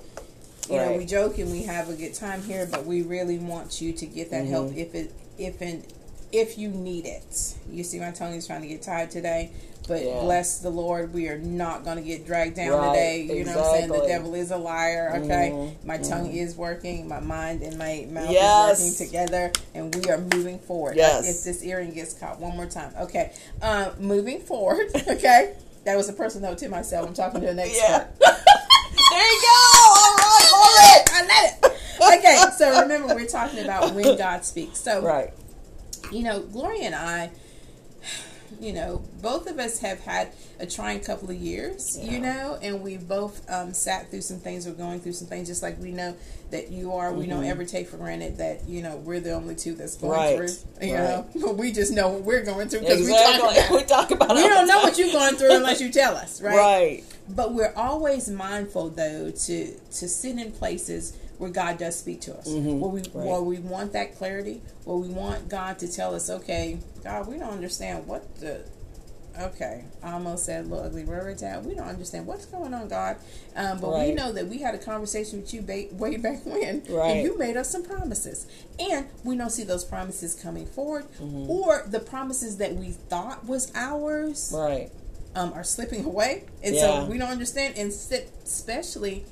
you 0.70 0.76
know, 0.76 0.94
we 0.94 1.06
joke 1.06 1.38
and 1.38 1.52
we 1.52 1.64
have 1.64 1.90
a 1.90 1.94
good 1.94 2.14
time 2.14 2.42
here, 2.44 2.68
but 2.70 2.86
we 2.86 3.02
really 3.04 3.38
want 3.38 3.80
you 3.82 3.94
to 3.94 4.06
get 4.06 4.32
that 4.32 4.46
help 4.46 4.70
mm-hmm. 4.70 4.80
if 4.80 4.96
it 4.96 5.14
if 5.38 5.62
and 5.62 5.86
if 6.32 6.58
you 6.58 6.70
need 6.70 7.06
it. 7.06 7.56
You 7.72 7.84
see, 7.84 8.00
my 8.00 8.12
tongue 8.12 8.34
is 8.34 8.46
trying 8.48 8.62
to 8.62 8.68
get 8.68 8.82
tired 8.82 9.10
today, 9.12 9.52
but 9.88 10.04
Yeah. 10.04 10.20
bless 10.20 10.58
the 10.60 10.70
Lord, 10.70 11.14
we 11.14 11.28
are 11.30 11.38
not 11.38 11.84
going 11.86 11.98
to 11.98 12.04
get 12.04 12.26
dragged 12.26 12.56
down 12.58 12.72
Right, 12.72 12.88
today. 12.88 13.22
You 13.22 13.46
know 13.46 13.56
what 13.58 13.66
I'm 13.66 13.74
saying? 13.74 13.92
The 13.92 14.08
devil 14.08 14.36
is 14.36 14.52
a 14.52 14.58
liar. 14.58 15.22
Okay, 15.24 15.52
Mhm, 15.54 15.86
my 15.86 15.98
tongue 15.98 16.32
is 16.32 16.56
working, 16.56 17.08
my 17.08 17.20
mind 17.22 17.62
and 17.62 17.78
my 17.78 18.06
mouth 18.10 18.32
Yes. 18.32 18.80
is 18.80 18.86
working 18.86 19.08
together, 19.08 19.52
and 19.74 19.96
we 19.96 20.10
are 20.10 20.18
moving 20.18 20.60
forward. 20.60 20.98
Yes. 20.98 21.26
If 21.28 21.44
this 21.44 21.64
earring 21.64 21.92
gets 21.94 22.14
caught 22.14 22.40
one 22.40 22.56
more 22.56 22.66
time, 22.66 22.94
okay. 23.00 23.32
Uh, 23.62 23.92
moving 24.00 24.42
forward, 24.42 24.88
okay. 25.08 25.54
That 25.86 25.96
was 25.96 26.10
a 26.10 26.14
personal 26.14 26.50
note 26.50 26.58
to 26.60 26.68
myself. 26.70 27.08
I'm 27.08 27.14
talking 27.14 27.40
to 27.42 27.48
an 27.50 27.60
expert. 27.60 27.78
Yeah. 27.78 28.06
there 28.20 29.32
you 29.32 29.42
go. 29.42 29.88
All 29.88 30.16
right, 30.18 30.52
all 30.54 30.76
right. 30.76 31.04
I 31.14 31.22
love 31.22 31.72
it. 31.72 32.18
Okay, 32.20 32.44
so 32.58 32.82
remember 32.82 33.16
we're 33.16 33.26
talking 33.26 33.60
about 33.64 33.94
when 33.94 34.18
God 34.18 34.44
speaks. 34.44 34.80
So 34.80 35.02
Right. 35.02 35.32
You 36.12 36.24
know, 36.24 36.42
Gloria 36.42 36.84
and 36.84 36.96
I, 36.96 37.32
you 38.62 38.74
know, 38.74 39.04
both 39.22 39.48
of 39.48 39.60
us 39.60 39.80
have 39.80 40.00
had 40.00 40.30
a 40.60 40.66
trying 40.66 41.00
couple 41.02 41.30
of 41.30 41.36
years, 41.36 41.98
you 42.02 42.20
know, 42.20 42.58
and 42.62 42.82
we've 42.82 43.08
both 43.08 43.48
um, 43.52 43.74
sat 43.74 44.10
through 44.10 44.22
some 44.22 44.40
things, 44.40 44.66
we're 44.66 44.74
going 44.74 45.00
through 45.00 45.14
some 45.14 45.28
things, 45.28 45.48
just 45.48 45.62
like 45.62 45.78
we 45.80 45.92
know 45.92 46.16
that 46.50 46.72
you 46.72 46.94
are. 46.94 47.14
We 47.14 47.28
don't 47.28 47.44
ever 47.44 47.66
take 47.66 47.88
for 47.90 47.98
granted 47.98 48.38
that, 48.38 48.68
you 48.68 48.82
know, 48.82 48.96
we're 48.96 49.20
the 49.20 49.34
only 49.34 49.54
two 49.54 49.76
that's 49.76 49.98
going 49.98 50.14
Right. 50.14 50.36
through, 50.38 50.88
you 50.88 50.94
Right. 50.96 51.04
know. 51.04 51.26
But 51.36 51.58
we 51.58 51.72
just 51.74 51.92
know 51.92 52.08
what 52.08 52.22
we're 52.24 52.44
going 52.44 52.70
through 52.70 52.80
because 52.82 53.02
we 53.06 53.14
talk 53.14 53.38
about 53.40 53.70
We 53.70 53.84
talk 53.84 54.12
about 54.12 54.36
We 54.36 54.48
don't 54.48 54.68
know 54.68 54.80
what 54.82 54.98
you're 54.98 55.12
going 55.12 55.36
through 55.36 55.52
unless 55.56 55.82
you 55.82 55.92
tell 55.92 56.16
us, 56.16 56.42
right? 56.42 56.56
Right. 56.56 57.04
But 57.30 57.54
we're 57.54 57.74
always 57.76 58.30
mindful, 58.30 58.92
though, 58.92 59.30
to 59.30 59.74
to 59.76 60.08
sit 60.08 60.38
in 60.40 60.52
places 60.54 61.16
where 61.38 61.50
God 61.50 61.78
does 61.78 61.96
speak 61.98 62.22
to 62.22 62.36
us, 62.38 62.48
Mhm, 62.48 62.80
where 62.80 62.90
we 62.90 63.02
right. 63.02 63.14
where 63.28 63.42
we 63.42 63.60
want 63.60 63.94
that 63.94 64.18
clarity, 64.18 64.62
where 64.86 64.98
we 64.98 65.08
want 65.10 65.50
God 65.50 65.78
to 65.80 65.88
tell 65.88 66.16
us, 66.16 66.30
okay, 66.30 66.78
God, 67.04 67.28
we 67.28 67.38
don't 67.38 67.52
understand 67.54 68.08
what 68.08 68.36
the. 68.40 68.62
Okay, 69.40 69.84
I 70.02 70.14
almost 70.14 70.46
said 70.46 70.66
a 70.66 70.68
little 70.68 70.84
ugly 70.84 71.04
word 71.04 71.38
down. 71.38 71.64
We 71.64 71.76
don't 71.76 71.88
understand 71.88 72.26
what's 72.26 72.48
going 72.48 72.74
on, 72.74 72.88
God, 72.88 73.18
um, 73.56 73.80
but 73.80 73.94
we 74.00 74.12
know 74.16 74.32
that 74.32 74.48
we 74.48 74.58
had 74.58 74.74
a 74.74 74.80
conversation 74.80 75.42
with 75.42 75.54
you 75.54 75.62
ba- 75.62 75.86
way 75.92 76.18
back 76.28 76.44
when, 76.44 76.82
Right. 76.90 77.18
and 77.18 77.24
you 77.24 77.38
made 77.38 77.56
us 77.56 77.70
some 77.70 77.84
promises, 77.84 78.48
and 78.80 79.06
we 79.24 79.38
don't 79.38 79.52
see 79.52 79.64
those 79.64 79.84
promises 79.86 80.34
coming 80.34 80.66
forward, 80.66 81.06
Mm-hmm. 81.22 81.52
or 81.52 81.86
the 81.88 82.00
promises 82.00 82.58
that 82.58 82.76
we 82.78 82.90
thought 82.90 83.46
was 83.46 83.72
ours 83.76 84.52
Right. 84.56 84.90
um, 85.36 85.54
are 85.54 85.64
slipping 85.64 86.04
away, 86.14 86.46
and 86.64 86.74
Yeah. 86.74 87.04
so 87.04 87.06
we 87.06 87.20
don't 87.20 87.30
understand, 87.30 87.76
and 87.78 87.92
especially 87.92 89.24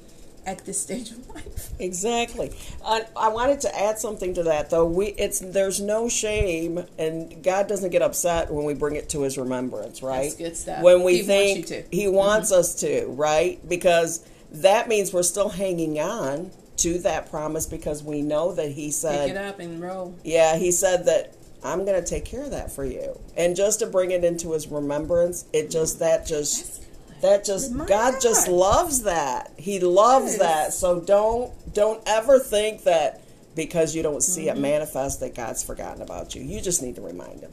at 0.46 0.66
this 0.66 0.82
stage 0.82 1.12
of 1.12 1.28
life. 1.30 1.72
Exactly. 1.80 2.52
I, 2.86 3.06
I 3.18 3.30
wanted 3.30 3.62
to 3.62 3.80
add 3.80 4.00
something 4.00 4.34
to 4.36 4.44
that 4.44 4.70
though. 4.70 4.86
We 4.86 5.08
it's 5.08 5.40
there's 5.40 5.82
no 5.82 6.08
shame, 6.10 6.86
and 6.98 7.44
God 7.44 7.68
doesn't 7.68 7.92
get 7.92 8.02
upset 8.02 8.52
when 8.52 8.66
we 8.66 8.74
bring 8.74 8.96
it 8.96 9.10
to 9.10 9.22
His 9.22 9.38
remembrance, 9.38 10.02
right? 10.02 10.24
That's 10.24 10.36
good 10.36 10.58
stuff. 10.58 10.84
When 10.84 11.04
we 11.04 11.18
He 11.18 11.20
wants 11.20 11.28
think. 11.28 11.66
Mm-hmm. 11.68 11.88
He 11.92 12.08
wants 12.08 12.52
us 12.52 12.76
to, 12.82 13.06
right? 13.08 13.68
Because 13.68 14.26
that 14.52 14.88
means 14.88 15.14
we're 15.14 15.24
still 15.24 15.50
hanging 15.50 16.00
on 16.00 16.52
to 16.78 17.00
that 17.00 17.30
promise 17.30 17.66
because 17.66 18.04
we 18.04 18.22
know 18.22 18.54
that 18.54 18.72
He 18.72 18.92
said, 18.92 19.28
Pick 19.28 19.36
it 19.36 19.38
up 19.38 19.60
and 19.60 19.82
roll. 19.82 20.16
Yeah, 20.24 20.58
he 20.58 20.72
said 20.72 21.06
that 21.06 21.34
I'm 21.66 21.84
going 21.84 22.02
to 22.02 22.08
take 22.08 22.26
care 22.26 22.44
of 22.44 22.52
that 22.52 22.72
for 22.72 22.86
you. 22.86 23.20
And 23.36 23.56
just 23.56 23.80
to 23.80 23.88
bring 23.88 24.12
it 24.12 24.24
into 24.24 24.54
his 24.54 24.68
remembrance, 24.68 25.46
it 25.52 25.72
just 25.72 26.00
that 26.00 26.28
just 26.28 26.85
that 27.26 27.46
just 27.46 27.76
God 27.88 28.16
just 28.22 28.48
loves 28.48 29.04
that. 29.04 29.52
He 29.58 29.80
loves 29.80 30.34
Yes. 30.34 30.40
that. 30.40 30.74
So 30.74 31.00
don't 31.02 31.52
don't 31.74 32.02
ever 32.06 32.40
think 32.40 32.84
that 32.84 33.22
because 33.56 33.96
you 33.96 34.04
don't 34.04 34.22
see 34.22 34.46
Mm-hmm. 34.46 34.58
it 34.58 34.62
manifest 34.62 35.20
that 35.22 35.36
God's 35.36 35.64
forgotten 35.64 36.02
about 36.02 36.36
you. 36.36 36.42
You 36.44 36.62
just 36.62 36.82
need 36.82 36.96
to 36.96 37.02
remind 37.02 37.42
him. 37.42 37.52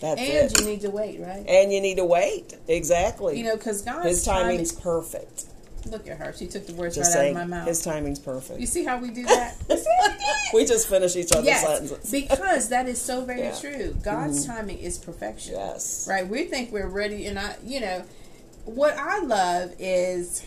That's 0.00 0.20
And 0.20 0.50
it. 0.52 0.60
you 0.60 0.66
need 0.66 0.80
to 0.82 0.90
wait, 0.90 1.20
right? 1.20 1.44
and 1.48 1.72
you 1.72 1.80
need 1.80 1.96
to 1.96 2.04
wait. 2.04 2.54
Exactly. 2.68 3.38
You 3.38 3.44
know, 3.44 3.56
because 3.56 3.82
God's 3.82 4.06
his 4.08 4.24
timing. 4.24 4.42
timing's 4.58 4.72
perfect. 4.72 5.44
Look 5.86 6.08
at 6.08 6.16
her; 6.16 6.32
she 6.32 6.46
took 6.46 6.66
the 6.66 6.72
words 6.72 6.96
Just 6.96 7.10
right 7.14 7.20
saying 7.20 7.36
out 7.36 7.42
of 7.42 7.48
my 7.50 7.56
mouth. 7.58 7.68
his 7.68 7.82
timing's 7.82 8.18
perfect. 8.18 8.58
you 8.58 8.66
see 8.66 8.84
how 8.84 8.96
we 8.98 9.10
do 9.10 9.22
that? 9.24 9.54
You 9.68 9.76
see 9.76 9.84
how 10.00 10.08
we 10.08 10.14
do 10.14 10.18
it? 10.20 10.54
we 10.54 10.64
just 10.64 10.88
finish 10.88 11.14
each 11.14 11.30
other's 11.32 11.44
Yes, 11.44 11.66
sentences. 11.66 12.10
because 12.10 12.68
that 12.70 12.88
is 12.88 12.98
so 13.00 13.22
very 13.24 13.40
Yeah. 13.40 13.50
Mm-hmm. 13.52 13.78
true. 13.80 13.96
God's 14.02 14.46
timing 14.46 14.78
is 14.78 14.96
perfection. 14.96 15.54
Yes. 15.56 16.06
Right? 16.08 16.26
We 16.26 16.44
think 16.44 16.72
we're 16.72 16.86
ready, 16.88 17.26
and 17.26 17.38
I, 17.38 17.56
you 17.66 17.80
know, 17.80 18.02
what 18.64 18.94
I 18.96 19.20
love 19.20 19.74
is, 19.78 20.44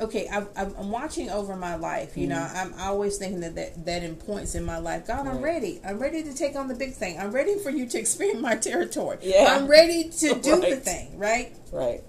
okay, 0.00 0.28
I, 0.32 0.46
I'm 0.56 0.74
I'm 0.78 0.90
watching 0.90 1.30
over 1.30 1.56
my 1.56 1.74
life. 1.76 2.16
You 2.16 2.26
know, 2.28 2.36
Mm-hmm. 2.36 2.74
I'm 2.74 2.80
always 2.80 3.18
thinking 3.18 3.40
that, 3.40 3.54
that 3.56 3.84
that 3.86 4.02
in 4.02 4.16
points 4.16 4.54
in 4.54 4.64
my 4.64 4.78
life, 4.78 5.06
God, 5.06 5.26
I'm 5.26 5.40
ready. 5.42 5.80
I'm 5.86 5.98
ready 5.98 6.22
to 6.22 6.34
take 6.34 6.56
on 6.56 6.68
the 6.68 6.74
big 6.74 6.92
thing. 6.94 7.18
I'm 7.18 7.32
ready 7.32 7.58
for 7.58 7.70
you 7.70 7.86
to 7.86 7.98
expand 8.04 8.40
my 8.40 8.56
territory. 8.56 9.18
Yeah. 9.22 9.46
I'm 9.56 9.66
ready 9.66 10.08
to 10.10 10.34
do 10.40 10.60
the 10.60 10.76
thing. 10.76 11.18
Right? 11.18 11.54
Right. 11.72 12.02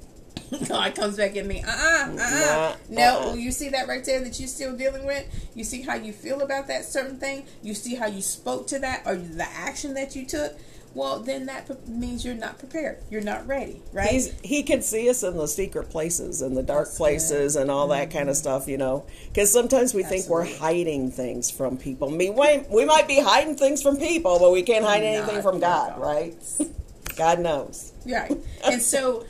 God 0.67 0.96
comes 0.96 1.17
back 1.17 1.36
at 1.38 1.46
me. 1.46 1.62
Uh 1.63 1.69
uh-uh, 1.69 2.05
uh 2.05 2.15
Nah, 2.15 2.75
No, 2.89 3.19
uh-uh. 3.29 3.34
you 3.36 3.51
see 3.51 3.69
that 3.69 3.88
right 3.88 4.03
there 4.03 4.19
that 4.24 4.39
you're 4.39 4.48
still 4.48 4.75
dealing 4.75 5.05
with. 5.05 5.27
You 5.53 5.63
see 5.63 5.84
how 5.84 5.93
you 5.96 6.12
feel 6.12 6.41
about 6.41 6.67
that 6.67 6.86
certain 6.86 7.19
thing. 7.19 7.46
You 7.62 7.75
see 7.75 7.93
how 7.93 8.08
you 8.08 8.22
spoke 8.22 8.65
to 8.67 8.79
that 8.79 9.03
or 9.05 9.15
the 9.15 9.43
action 9.48 9.93
that 9.93 10.15
you 10.15 10.25
took. 10.25 10.58
Well, 10.96 11.19
then 11.19 11.46
that 11.46 11.88
means 11.88 12.25
you're 12.25 12.34
not 12.34 12.58
prepared. 12.58 12.98
You're 13.10 13.22
not 13.22 13.48
ready, 13.48 13.81
right? 13.93 14.10
He's, 14.10 14.34
he 14.41 14.63
can 14.63 14.81
see 14.81 15.10
us 15.10 15.22
in 15.24 15.38
the 15.38 15.48
secret 15.48 15.89
places 15.89 16.41
and 16.41 16.58
the 16.58 16.63
dark 16.63 16.86
That's 16.86 16.98
places 16.98 17.55
and 17.55 17.69
all 17.69 17.88
that 17.89 18.12
kind 18.12 18.27
of 18.27 18.36
mm-hmm. 18.36 18.41
stuff, 18.41 18.67
you 18.67 18.77
know. 18.77 19.05
Because 19.27 19.51
sometimes 19.51 19.93
we 19.93 20.03
think 20.03 20.27
we're 20.27 20.46
hiding 20.58 21.12
things 21.12 21.51
from 21.51 21.77
people. 21.77 22.10
I 22.10 22.17
mean, 22.17 22.36
we, 22.36 22.63
we 22.69 22.86
might 22.86 23.08
be 23.08 23.19
hiding 23.19 23.55
things 23.55 23.84
from 23.84 23.98
people, 23.98 24.39
but 24.39 24.51
we 24.51 24.63
can't 24.63 24.84
hide 24.84 25.03
anything 25.03 25.36
Not 25.36 25.43
from 25.43 25.60
God, 25.60 25.91
God. 25.91 26.01
right? 26.01 26.36
God 27.15 27.39
knows. 27.39 27.93
Right. 28.05 28.36
And 28.63 28.81
so, 28.81 29.25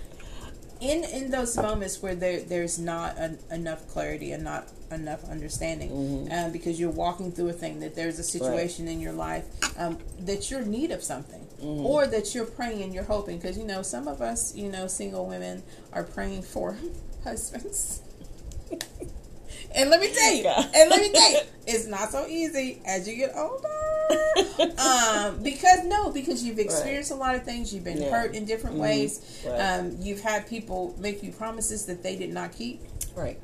in 0.82 1.04
in 1.04 1.32
those 1.32 1.56
moments 1.58 2.02
where 2.02 2.16
there 2.16 2.40
there's 2.42 2.80
not 2.80 3.18
an, 3.18 3.38
enough 3.52 3.88
clarity 3.90 4.32
and 4.32 4.44
not 4.44 4.68
enough 4.92 5.24
understanding, 5.30 5.90
Mm-hmm. 5.92 6.32
um, 6.32 6.52
because 6.52 6.80
you're 6.80 6.90
walking 6.90 7.32
through 7.32 7.50
a 7.50 7.54
thing 7.54 7.80
that 7.82 7.96
there's 7.96 8.18
a 8.20 8.24
situation 8.24 8.88
in 8.88 9.00
your 9.00 9.14
life 9.14 9.46
um, 9.78 9.98
that 10.22 10.50
you're 10.50 10.62
in 10.62 10.72
need 10.72 10.92
of 10.92 11.04
something, 11.04 11.42
Mm-hmm. 11.62 11.86
or 11.86 12.08
that 12.08 12.34
you're 12.34 12.46
praying 12.46 12.82
and 12.82 12.94
you're 12.94 13.04
hoping. 13.04 13.38
Because 13.38 13.58
you 13.58 13.66
know, 13.66 13.82
some 13.82 14.08
of 14.08 14.22
us, 14.22 14.56
you 14.56 14.70
know, 14.72 14.88
single 14.88 15.26
women 15.28 15.62
are 15.94 16.04
praying 16.04 16.42
for 16.44 16.78
husbands. 17.24 18.02
And 19.76 19.92
let 19.92 20.00
me 20.02 20.12
tell 20.12 20.34
you, 20.34 20.44
Yeah. 20.44 20.68
and 20.74 20.90
let 20.90 21.00
me 21.00 21.12
tell 21.12 21.32
you, 21.32 21.40
it's 21.68 21.86
not 21.86 22.10
so 22.12 22.26
easy 22.28 22.82
as 22.88 23.08
you 23.08 23.16
get 23.18 23.34
older. 23.36 23.68
um, 24.80 25.42
because 25.44 25.84
no, 25.86 26.10
because 26.12 26.44
you've 26.44 26.60
experienced 26.60 27.12
a 27.12 27.16
lot 27.16 27.36
of 27.36 27.44
things. 27.44 27.74
You've 27.74 27.84
been 27.84 28.02
Yeah. 28.02 28.10
hurt 28.10 28.36
in 28.36 28.46
different 28.46 28.78
ways. 28.78 29.44
Right. 29.46 29.58
Um, 29.60 29.98
you've 30.02 30.22
had 30.22 30.48
people 30.48 30.96
make 31.00 31.22
you 31.24 31.32
promises 31.32 31.86
that 31.86 32.04
they 32.04 32.16
did 32.16 32.34
not 32.34 32.54
keep. 32.54 32.82
Right. 33.16 33.40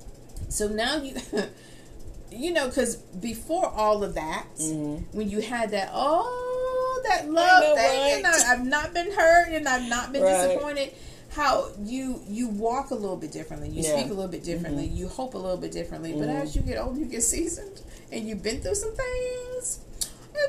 So 0.50 0.68
now 0.68 0.98
you, 0.98 1.16
you 2.32 2.52
know, 2.52 2.68
because 2.68 2.96
before 2.98 3.68
all 3.70 4.04
of 4.04 4.16
that, 4.16 4.46
Mm-hmm. 4.60 5.18
when 5.18 5.30
you 5.30 5.42
had 5.42 5.72
that, 5.72 5.90
oh, 5.94 7.02
that 7.08 7.30
love 7.30 7.64
know, 7.64 7.76
thing, 7.76 8.14
and 8.16 8.24
right? 8.24 8.44
I, 8.48 8.54
I've 8.54 8.66
not 8.66 8.94
been 8.94 9.12
hurt 9.12 9.50
and 9.50 9.68
I've 9.68 9.88
not 9.90 10.12
been 10.14 10.24
Right. 10.24 10.48
disappointed. 10.48 10.94
How 11.30 11.68
you 11.84 12.22
you 12.30 12.48
walk 12.48 12.92
a 12.92 12.96
little 12.96 13.18
bit 13.18 13.32
differently, 13.34 13.68
you 13.70 13.82
Yeah. 13.82 13.90
Mm-hmm. 13.90 14.00
speak 14.00 14.12
a 14.12 14.14
little 14.14 14.32
bit 14.32 14.44
differently, 14.44 14.86
you 14.86 15.08
hope 15.10 15.34
a 15.34 15.38
little 15.38 15.58
bit 15.58 15.72
differently. 15.74 16.14
But 16.14 16.30
as 16.30 16.56
you 16.56 16.62
get 16.62 16.78
older, 16.80 16.98
you 16.98 17.06
get 17.06 17.24
seasoned, 17.24 17.82
and 18.12 18.26
you've 18.28 18.42
been 18.42 18.62
through 18.62 18.76
some 18.76 18.94
things. 18.96 19.45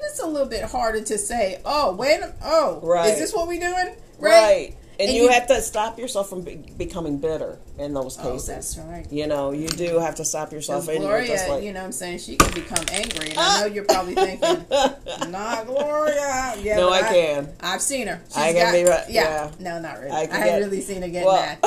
It's 0.05 0.21
a 0.21 0.27
little 0.27 0.49
bit 0.49 0.65
harder 0.65 1.01
to 1.03 1.19
say, 1.19 1.61
"Oh, 1.65 1.95
wait, 1.95 2.21
a- 2.21 2.33
oh, 2.45 2.81
Right. 2.83 3.11
is 3.13 3.19
this 3.19 3.35
what 3.35 3.47
we're 3.49 3.61
doing?" 3.61 3.95
Right. 4.19 4.75
And, 4.99 5.09
And 5.11 5.17
you, 5.19 5.25
you- 5.25 5.29
have 5.29 5.47
to 5.49 5.61
stop 5.61 5.99
yourself 5.99 6.31
from 6.31 6.41
be- 6.41 6.55
becoming 6.79 7.19
bitter 7.19 7.59
in 7.79 7.93
those 7.93 8.19
Oh, 8.19 8.33
cases. 8.33 8.47
that's 8.47 8.79
right. 8.79 9.07
You 9.13 9.27
know, 9.27 9.51
you 9.53 9.69
do 9.69 9.99
have 9.99 10.15
to 10.15 10.25
stop 10.25 10.53
yourself 10.53 10.89
and 10.89 11.05
you're 11.05 11.21
just 11.21 11.45
Gloria, 11.45 11.53
like, 11.53 11.65
you 11.65 11.73
know 11.75 11.81
what 11.81 11.87
I'm 11.87 11.93
saying, 11.93 12.19
she 12.21 12.37
can 12.37 12.51
become 12.55 12.83
angry. 12.91 13.29
And 13.33 13.39
I 13.39 13.61
know 13.61 13.67
you're 13.67 13.85
probably 13.85 14.15
thinking, 14.15 14.65
not 15.31 15.67
Gloria. 15.67 16.55
Yeah, 16.63 16.77
No, 16.77 16.89
but 16.89 17.05
I 17.05 17.09
can. 17.13 17.49
I've 17.61 17.83
seen 17.83 18.07
her. 18.07 18.23
She's 18.29 18.37
I 18.39 18.53
can 18.55 18.65
got, 18.65 18.73
be 18.73 18.85
right- 18.91 19.11
Yeah. 19.11 19.23
yeah. 19.23 19.51
No, 19.59 19.81
not 19.81 19.99
really. 20.01 20.13
I 20.13 20.21
I, 20.23 20.27
haven't 20.39 20.71
really 20.71 20.81
seen 20.81 21.03
her 21.03 21.09
get 21.09 21.27
well- 21.27 21.43
mad. 21.43 21.59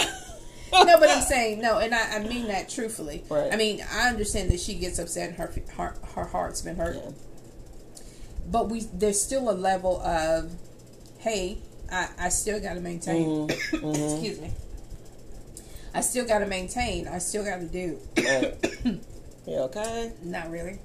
no, 0.88 0.99
but 0.99 1.09
I'm 1.11 1.21
saying, 1.21 1.61
no, 1.61 1.77
and 1.77 1.93
I, 1.93 2.15
I 2.15 2.19
mean 2.27 2.47
that 2.47 2.67
truthfully. 2.67 3.23
Right. 3.29 3.53
I 3.53 3.57
mean, 3.57 3.83
I 3.93 4.09
understand 4.09 4.49
that 4.49 4.59
she 4.59 4.73
gets 4.73 4.97
upset 4.97 5.29
and 5.29 5.38
her, 5.38 5.51
her, 5.77 5.93
her 6.15 6.23
heart's 6.25 6.61
been 6.63 6.77
hurt. 6.77 6.95
Yeah. 6.95 7.11
But 8.48 8.69
we 8.69 8.81
there's 8.93 9.22
still 9.22 9.50
a 9.50 9.53
level 9.53 10.01
of, 10.01 10.51
hey, 11.19 11.58
I, 11.91 12.10
I 12.19 12.29
still 12.29 12.60
got 12.60 12.74
to 12.75 12.79
maintain. 12.81 13.48
Mm-hmm. 13.48 13.86
Excuse 14.13 14.39
me. 14.41 14.51
I 15.93 16.01
still 16.01 16.25
got 16.25 16.39
to 16.39 16.46
maintain. 16.48 17.08
I 17.08 17.17
still 17.17 17.43
got 17.43 17.60
to 17.60 17.65
do. 17.67 17.98
right. 18.17 18.55
you 19.48 19.58
okay? 19.58 20.13
Not 20.24 20.50
really. 20.51 20.79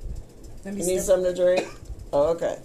Let 0.65 0.75
me 0.75 0.81
You 0.81 0.87
need 0.87 0.95
step- 1.01 1.17
something 1.17 1.35
to 1.35 1.43
drink? 1.43 1.69
Oh, 2.13 2.29
okay. 2.35 2.59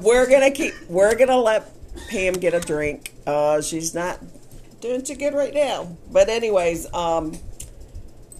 We're 0.00 0.28
gonna 0.28 0.50
keep. 0.50 0.74
We're 0.88 1.16
gonna 1.16 1.36
let 1.38 1.70
Pam 2.08 2.34
get 2.34 2.54
a 2.54 2.60
drink. 2.60 3.12
Uh, 3.26 3.60
she's 3.60 3.94
not 3.94 4.20
doing 4.80 5.02
too 5.02 5.16
good 5.16 5.34
right 5.34 5.52
now. 5.54 5.96
But 6.12 6.28
anyways, 6.28 6.92
um, 6.92 7.32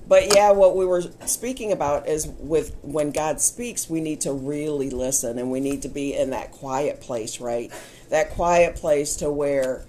but 0.07 0.35
yeah, 0.35 0.51
what 0.53 0.77
we 0.77 0.85
were 0.85 1.03
speaking 1.27 1.73
about 1.73 2.09
is 2.09 2.27
with 2.27 2.77
when 2.83 3.11
God 3.11 3.41
speaks, 3.41 3.89
we 3.89 4.01
need 4.01 4.21
to 4.23 4.33
really 4.33 4.91
listen, 4.91 5.39
and 5.39 5.51
we 5.51 5.61
need 5.61 5.83
to 5.83 5.89
be 5.89 6.15
in 6.15 6.31
that 6.31 6.53
quiet 6.53 7.01
place, 7.01 7.41
right? 7.41 7.73
That 8.11 8.31
quiet 8.31 8.77
place 8.77 9.17
to 9.17 9.31
where 9.31 9.85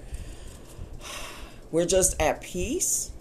we're 1.71 1.85
just 1.85 2.19
at 2.21 2.41
peace 2.41 3.11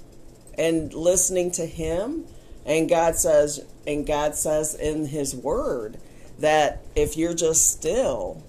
and 0.57 0.95
listening 0.95 1.51
to 1.53 1.67
him 1.67 2.27
and 2.65 2.89
God 2.89 3.17
says 3.17 3.65
and 3.87 4.07
God 4.07 4.35
says 4.35 4.75
in 4.75 5.07
his 5.07 5.35
word 5.35 5.99
that 6.39 6.83
if 6.95 7.17
you're 7.17 7.35
just 7.35 7.71
still 7.71 8.43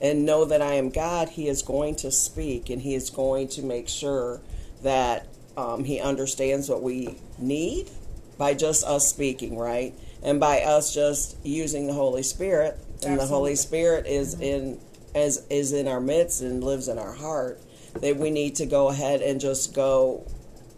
and 0.00 0.26
know 0.26 0.44
that 0.44 0.60
I 0.60 0.74
am 0.74 0.90
God, 0.90 1.30
he 1.30 1.48
is 1.48 1.62
going 1.62 1.94
to 1.96 2.10
speak 2.10 2.68
and 2.68 2.82
he 2.82 2.94
is 2.94 3.08
going 3.08 3.48
to 3.48 3.62
make 3.62 3.88
sure 3.88 4.40
that 4.82 5.26
um, 5.56 5.84
he 5.84 6.00
understands 6.00 6.68
what 6.68 6.82
we 6.82 7.16
need 7.38 7.90
by 8.38 8.54
just 8.54 8.84
us 8.84 9.08
speaking, 9.08 9.56
right? 9.56 9.94
And 10.22 10.40
by 10.40 10.62
us 10.62 10.94
just 10.94 11.36
using 11.44 11.86
the 11.86 11.92
Holy 11.92 12.22
Spirit, 12.22 12.78
and 13.04 13.18
the 13.18 13.26
Holy 13.26 13.56
Spirit 13.56 14.06
is 14.06 14.40
in 14.40 14.78
as 15.14 15.44
is 15.50 15.72
in 15.72 15.88
our 15.88 16.00
midst 16.00 16.40
and 16.40 16.62
lives 16.62 16.88
in 16.88 16.98
our 16.98 17.12
heart. 17.12 17.60
That 18.00 18.16
we 18.16 18.30
need 18.30 18.54
to 18.56 18.66
go 18.66 18.88
ahead 18.88 19.20
and 19.20 19.40
just 19.40 19.74
go 19.74 20.24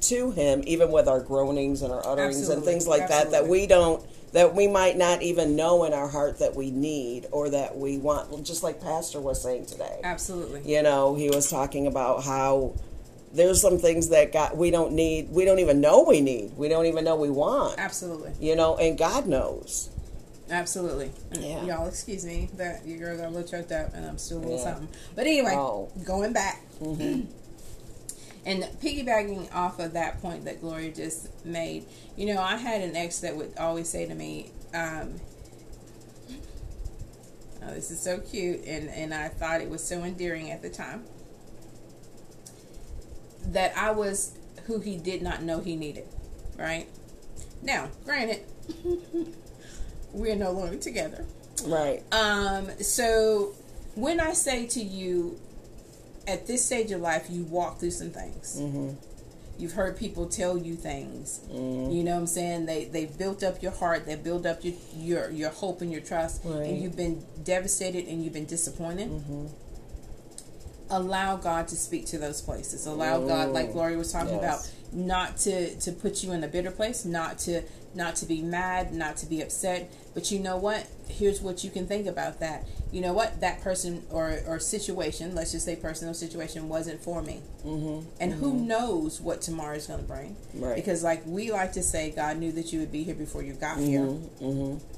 to 0.02 0.30
Him, 0.32 0.62
even 0.66 0.90
with 0.90 1.08
our 1.08 1.20
groanings 1.20 1.82
and 1.82 1.92
our 1.92 2.06
utterings 2.06 2.48
and 2.48 2.64
things 2.64 2.88
like 2.88 3.08
that, 3.08 3.30
that 3.30 3.46
we 3.46 3.66
don't, 3.66 4.04
that 4.32 4.54
we 4.54 4.66
might 4.66 4.98
not 4.98 5.22
even 5.22 5.54
know 5.54 5.84
in 5.84 5.92
our 5.92 6.08
heart 6.08 6.40
that 6.40 6.56
we 6.56 6.70
need 6.70 7.26
or 7.30 7.50
that 7.50 7.76
we 7.76 7.98
want. 7.98 8.44
Just 8.44 8.62
like 8.62 8.80
Pastor 8.80 9.20
was 9.20 9.40
saying 9.42 9.66
today 9.66 10.00
Absolutely. 10.02 10.62
you 10.64 10.82
know 10.82 11.14
he 11.14 11.30
was 11.30 11.48
talking 11.48 11.86
about 11.86 12.24
how 12.24 12.74
there's 13.34 13.60
some 13.60 13.78
things 13.78 14.08
that 14.10 14.32
God 14.32 14.56
we 14.56 14.70
don't 14.70 14.92
need 14.92 15.28
we 15.30 15.44
don't 15.44 15.58
even 15.58 15.80
know 15.80 16.02
we 16.04 16.20
need 16.20 16.56
we 16.56 16.68
don't 16.68 16.86
even 16.86 17.04
know 17.04 17.16
we 17.16 17.30
want 17.30 17.78
Absolutely. 17.78 18.32
you 18.40 18.54
know 18.56 18.76
and 18.76 18.96
God 18.96 19.26
knows 19.26 19.90
Absolutely. 20.50 21.10
Yeah. 21.32 21.64
Y'all, 21.64 21.88
excuse 21.88 22.24
me 22.26 22.50
that 22.58 22.86
your 22.86 22.98
girl 22.98 23.16
got 23.16 23.28
a 23.28 23.30
little 23.30 23.48
choked 23.48 23.72
up 23.72 23.94
and 23.94 24.04
I'm 24.04 24.18
still 24.18 24.38
a 24.38 24.40
little 24.40 24.56
Yeah. 24.58 24.62
something. 24.64 24.88
But 25.14 25.26
anyway, 25.26 25.54
Oh. 25.56 25.88
going 26.04 26.34
back. 26.34 26.60
and 26.82 27.26
piggybacking 28.46 29.52
off 29.54 29.78
of 29.78 29.94
that 29.94 30.20
point 30.20 30.44
that 30.44 30.60
Gloria 30.60 30.92
just 30.92 31.28
made, 31.46 31.86
you 32.14 32.26
know, 32.26 32.42
I 32.42 32.56
had 32.56 32.82
an 32.82 32.94
ex 32.94 33.20
that 33.20 33.34
would 33.36 33.54
always 33.58 33.88
say 33.88 34.04
to 34.06 34.14
me, 34.14 34.50
um, 34.74 35.14
oh, 37.62 37.72
this 37.72 37.90
is 37.90 38.00
so 38.00 38.18
cute, 38.18 38.60
and, 38.66 38.90
and 38.90 39.14
I 39.14 39.28
thought 39.28 39.62
it 39.62 39.70
was 39.70 39.82
so 39.82 40.04
endearing 40.04 40.50
at 40.50 40.60
the 40.60 40.68
time, 40.68 41.04
that 43.52 43.76
I 43.76 43.90
was 43.90 44.36
who 44.66 44.80
he 44.80 44.96
did 44.96 45.22
not 45.22 45.42
know 45.42 45.60
he 45.60 45.76
needed, 45.76 46.06
right? 46.58 46.88
Now, 47.62 47.88
granted, 48.04 48.42
we're 50.12 50.36
no 50.36 50.52
longer 50.52 50.76
together. 50.76 51.24
right 51.66 52.02
Um, 52.12 52.70
so 52.80 53.54
when 53.94 54.20
I 54.20 54.32
say 54.32 54.66
to 54.68 54.82
you, 54.82 55.38
at 56.26 56.46
this 56.46 56.64
stage 56.64 56.90
of 56.90 57.00
life, 57.00 57.26
you 57.28 57.44
walk 57.44 57.78
through 57.80 57.90
some 57.90 58.10
things. 58.10 58.58
mm-hmm. 58.60 58.90
You've 59.56 59.72
heard 59.74 59.96
people 59.96 60.26
tell 60.26 60.58
you 60.58 60.74
things. 60.74 61.40
Mm-hmm. 61.48 61.92
You 61.92 62.02
know 62.02 62.14
what 62.14 62.20
I'm 62.20 62.26
saying? 62.26 62.66
They 62.66 62.86
they 62.86 63.04
built 63.04 63.44
up 63.44 63.62
your 63.62 63.70
heart. 63.70 64.04
They 64.04 64.16
build 64.16 64.46
up 64.46 64.64
your 64.64 64.74
your 64.96 65.30
your 65.30 65.50
hope 65.50 65.80
and 65.80 65.92
your 65.92 66.00
trust. 66.00 66.40
Right. 66.44 66.70
And 66.70 66.82
you've 66.82 66.96
been 66.96 67.24
devastated 67.44 68.08
and 68.08 68.24
you've 68.24 68.32
been 68.32 68.46
disappointed. 68.46 69.10
Mm-hmm. 69.10 69.46
Allow 70.90 71.36
God 71.36 71.68
to 71.68 71.76
speak 71.76 72.06
to 72.06 72.18
those 72.18 72.40
places. 72.42 72.86
Allow 72.86 73.26
God, 73.26 73.50
like 73.50 73.70
oh, 73.70 73.72
Gloria 73.72 73.96
was 73.96 74.12
talking 74.12 74.34
Yes. 74.34 74.70
about, 74.92 74.96
not 75.06 75.36
to 75.38 75.74
to 75.76 75.92
put 75.92 76.22
you 76.22 76.32
in 76.32 76.44
a 76.44 76.48
bitter 76.48 76.70
place. 76.70 77.04
Not 77.04 77.38
to 77.40 77.62
not 77.94 78.16
to 78.16 78.26
be 78.26 78.42
mad. 78.42 78.92
Not 78.92 79.16
to 79.18 79.26
be 79.26 79.40
upset. 79.40 79.90
But 80.14 80.30
you 80.30 80.38
know 80.38 80.56
what? 80.56 80.86
Here's 81.08 81.40
what 81.40 81.64
you 81.64 81.70
can 81.70 81.86
think 81.86 82.06
about 82.06 82.40
that. 82.40 82.66
You 82.92 83.00
know 83.00 83.12
what? 83.12 83.40
That 83.40 83.60
person 83.62 84.04
or 84.10 84.40
or 84.46 84.58
situation. 84.60 85.34
Let's 85.34 85.52
just 85.52 85.64
say 85.64 85.74
personal 85.74 86.14
situation 86.14 86.68
wasn't 86.68 87.02
for 87.02 87.22
me. 87.22 87.40
Mm-hmm. 87.64 88.08
And 88.20 88.32
who 88.34 88.52
mm-hmm. 88.52 88.66
knows 88.68 89.20
what 89.20 89.42
tomorrow 89.42 89.76
is 89.76 89.86
going 89.86 90.00
to 90.00 90.06
bring? 90.06 90.36
Right. 90.54 90.76
Because, 90.76 91.02
like 91.02 91.22
we 91.26 91.50
like 91.50 91.72
to 91.72 91.82
say, 91.82 92.10
God 92.10 92.38
knew 92.38 92.52
that 92.52 92.72
you 92.72 92.80
would 92.80 92.92
be 92.92 93.02
here 93.04 93.14
before 93.14 93.42
you 93.42 93.54
got 93.54 93.78
here. 93.78 94.00
Mm-hmm. 94.00 94.44
Mm-hmm. 94.44 94.93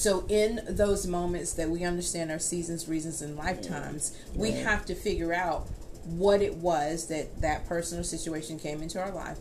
Mm-hmm. 0.00 0.08
So 0.08 0.26
in 0.28 0.60
those 0.68 1.06
moments 1.06 1.52
that 1.54 1.68
we 1.70 1.84
understand 1.84 2.30
our 2.30 2.38
seasons, 2.38 2.88
reasons, 2.88 3.22
and 3.22 3.36
lifetimes, 3.36 4.16
we 4.34 4.52
have 4.52 4.84
to 4.86 4.94
figure 4.94 5.32
out 5.34 5.68
what 6.06 6.42
it 6.42 6.56
was 6.56 7.08
that 7.08 7.40
that 7.42 7.66
person 7.68 7.98
or 7.98 8.02
situation 8.02 8.58
came 8.58 8.82
into 8.82 9.00
our 9.00 9.10
life. 9.12 9.38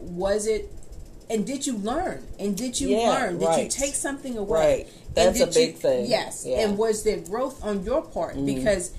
Was 0.00 0.46
it, 0.46 0.70
and 1.30 1.46
did 1.46 1.66
you 1.66 1.76
learn? 1.76 2.26
And 2.38 2.56
did 2.56 2.80
you 2.80 2.88
Yeah, 2.90 3.08
learn? 3.10 3.38
Did 3.38 3.62
you 3.62 3.68
take 3.68 3.94
something 3.94 4.36
away? 4.36 4.60
Right. 4.60 4.86
And 5.16 5.34
That's 5.34 5.40
a 5.40 5.46
did 5.46 5.54
big 5.54 5.74
you- 5.74 5.80
thing. 5.80 6.06
Yes. 6.06 6.44
Yeah. 6.46 6.58
Mm-hmm. 6.58 6.68
And 6.70 6.78
was 6.78 7.02
there 7.04 7.18
growth 7.18 7.64
on 7.64 7.84
your 7.84 8.02
part? 8.02 8.34
Because 8.44 8.92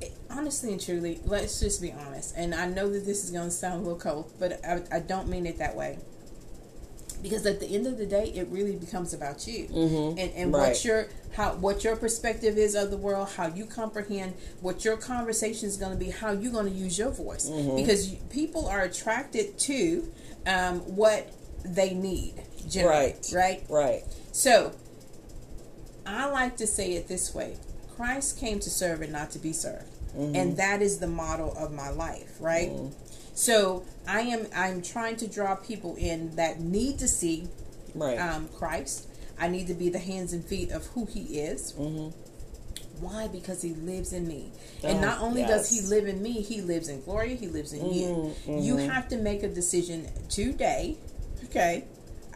it- 0.00 0.12
honestly 0.30 0.72
and 0.72 0.80
truly, 0.80 1.20
let's 1.24 1.60
just 1.60 1.80
be 1.80 1.92
honest. 1.92 2.34
And 2.36 2.54
I 2.54 2.66
know 2.66 2.90
that 2.90 3.06
this 3.06 3.24
is 3.24 3.30
going 3.30 3.46
to 3.46 3.50
sound 3.50 3.80
a 3.80 3.82
little 3.88 3.98
cold, 3.98 4.30
but 4.38 4.62
I, 4.64 4.82
I 4.92 4.98
don't 5.00 5.28
mean 5.28 5.46
it 5.46 5.58
that 5.58 5.74
way. 5.76 5.98
Because 7.22 7.46
at 7.46 7.60
the 7.60 7.66
end 7.66 7.86
of 7.86 7.98
the 7.98 8.06
day, 8.06 8.32
it 8.34 8.48
really 8.48 8.74
becomes 8.76 9.14
about 9.14 9.46
you 9.46 9.68
and, 10.18 10.32
and 10.32 10.52
what 10.52 10.72
Mm-hmm. 10.72 10.88
Your 10.88 11.08
how 11.36 11.54
what 11.54 11.84
your 11.84 11.96
perspective 11.96 12.58
is 12.58 12.74
of 12.74 12.90
the 12.90 12.96
world, 12.96 13.28
how 13.36 13.46
you 13.46 13.64
comprehend, 13.64 14.34
what 14.60 14.84
your 14.84 14.96
conversation 14.96 15.68
is 15.68 15.76
going 15.76 15.92
to 15.92 15.98
be, 15.98 16.10
how 16.10 16.32
you're 16.32 16.52
going 16.52 16.66
to 16.66 16.72
use 16.78 16.98
your 16.98 17.10
voice. 17.10 17.48
Mm-hmm. 17.48 17.76
Because 17.76 18.12
you, 18.12 18.18
people 18.30 18.66
are 18.66 18.82
attracted 18.82 19.58
to 19.60 20.12
um, 20.46 20.80
what 20.80 21.32
they 21.64 21.94
need. 21.94 22.34
Generally, 22.68 22.96
Right. 22.96 23.32
Right. 23.34 23.64
Right. 23.68 24.02
So, 24.32 24.72
I 26.06 26.26
like 26.26 26.56
to 26.58 26.66
say 26.66 26.92
it 26.94 27.08
this 27.08 27.34
way 27.34 27.56
Christ 27.96 28.38
came 28.38 28.58
to 28.60 28.70
serve 28.70 29.02
and 29.02 29.12
not 29.12 29.30
to 29.32 29.38
be 29.38 29.52
served. 29.52 29.86
And 30.14 30.58
that 30.58 30.82
is 30.82 30.98
the 30.98 31.06
model 31.06 31.56
of 31.56 31.72
my 31.72 31.88
life, 31.88 32.36
right? 32.38 32.70
So, 33.34 33.84
I 34.06 34.22
am 34.22 34.46
I'm 34.54 34.82
trying 34.82 35.16
to 35.16 35.26
draw 35.26 35.54
people 35.54 35.96
in 35.96 36.36
that 36.36 36.60
need 36.60 36.98
to 36.98 37.08
see 37.08 37.48
Right. 37.94 38.18
um, 38.18 38.48
Christ. 38.48 39.06
I 39.38 39.48
need 39.48 39.66
to 39.68 39.74
be 39.74 39.88
the 39.88 39.98
hands 39.98 40.32
and 40.32 40.44
feet 40.44 40.70
of 40.70 40.86
who 40.88 41.06
He 41.06 41.38
is. 41.40 41.72
Mm-hmm. 41.72 42.08
Why? 43.04 43.28
Because 43.28 43.62
He 43.62 43.74
lives 43.74 44.12
in 44.12 44.26
me. 44.28 44.50
And 44.84 44.98
Oh, 44.98 45.00
not 45.00 45.20
only 45.20 45.42
does 45.42 45.68
He 45.70 45.80
live 45.82 46.06
in 46.06 46.22
me, 46.22 46.42
He 46.42 46.60
lives 46.60 46.88
in 46.88 47.00
Gloria, 47.02 47.34
He 47.36 47.48
lives 47.48 47.72
in 47.72 47.92
you. 47.92 48.34
You 48.46 48.74
Mm-hmm. 48.76 48.88
have 48.90 49.08
to 49.08 49.16
make 49.16 49.42
a 49.42 49.48
decision 49.48 50.08
today, 50.28 50.96
okay? 51.44 51.84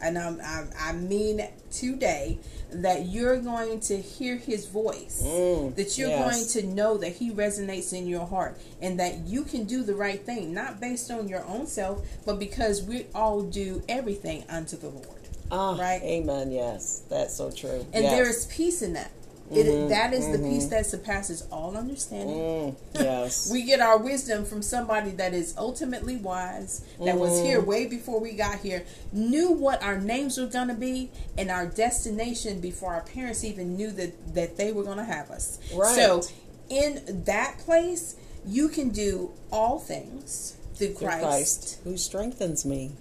And 0.01 0.17
I'm, 0.17 0.39
I, 0.41 0.65
I 0.79 0.93
mean 0.93 1.47
today 1.71 2.39
that 2.71 3.05
you're 3.07 3.37
going 3.39 3.79
to 3.81 3.97
hear 3.97 4.35
His 4.35 4.65
voice, 4.67 5.23
Mm, 5.25 5.75
that 5.75 5.97
you're 5.97 6.09
yes. 6.09 6.53
going 6.53 6.65
to 6.65 6.73
know 6.75 6.97
that 6.97 7.13
He 7.13 7.31
resonates 7.31 7.93
in 7.93 8.07
your 8.07 8.25
heart, 8.25 8.59
and 8.81 8.99
that 8.99 9.19
you 9.19 9.43
can 9.43 9.63
do 9.65 9.83
the 9.83 9.95
right 9.95 10.23
thing, 10.25 10.53
not 10.53 10.79
based 10.79 11.09
on 11.09 11.27
your 11.27 11.45
own 11.45 11.65
self, 11.67 12.05
but 12.25 12.39
because 12.39 12.83
we 12.83 13.05
all 13.15 13.41
do 13.41 13.81
everything 13.87 14.43
unto 14.49 14.77
the 14.77 14.89
Lord. 14.89 15.07
Ah, 15.49 15.75
right. 15.77 16.01
Amen. 16.03 16.51
Yes, 16.51 17.03
that's 17.09 17.33
so 17.35 17.49
true. 17.51 17.85
And 17.93 18.03
yes. 18.03 18.11
there 18.11 18.29
is 18.29 18.45
peace 18.47 18.81
in 18.81 18.93
that. 18.93 19.11
It, 19.49 19.89
that 19.89 20.13
is 20.13 20.29
the 20.31 20.39
peace 20.39 20.65
that 20.67 20.85
surpasses 20.85 21.47
all 21.51 21.77
understanding. 21.77 22.37
Mm, 22.37 22.75
yes. 22.95 23.49
We 23.51 23.63
get 23.63 23.79
our 23.79 23.97
wisdom 23.97 24.43
from 24.43 24.61
somebody 24.61 25.11
that 25.11 25.33
is 25.33 25.55
ultimately 25.57 26.17
wise, 26.17 26.85
that 27.03 27.17
was 27.17 27.39
here 27.41 27.59
Mm-hmm. 27.59 27.69
way 27.69 27.87
before 27.87 28.19
we 28.19 28.33
got 28.33 28.59
here, 28.59 28.83
knew 29.13 29.51
what 29.51 29.81
our 29.81 29.97
names 29.99 30.37
were 30.37 30.47
going 30.47 30.67
to 30.67 30.73
be 30.73 31.09
and 31.37 31.49
our 31.49 31.65
destination 31.65 32.59
before 32.59 32.93
our 32.93 33.01
parents 33.01 33.43
even 33.43 33.77
knew 33.77 33.91
that, 33.91 34.35
that 34.35 34.57
they 34.57 34.71
were 34.73 34.83
going 34.83 34.97
to 34.97 35.05
have 35.05 35.31
us. 35.31 35.59
Right. 35.73 35.95
So, 35.95 36.23
in 36.69 37.23
that 37.25 37.59
place, 37.59 38.15
you 38.45 38.67
can 38.67 38.89
do 38.89 39.31
all 39.51 39.79
things 39.79 40.57
through 40.75 40.93
Through 40.93 41.07
Christ. 41.07 41.23
Christ 41.23 41.79
who 41.85 41.97
strengthens 41.97 42.65
me. 42.65 42.91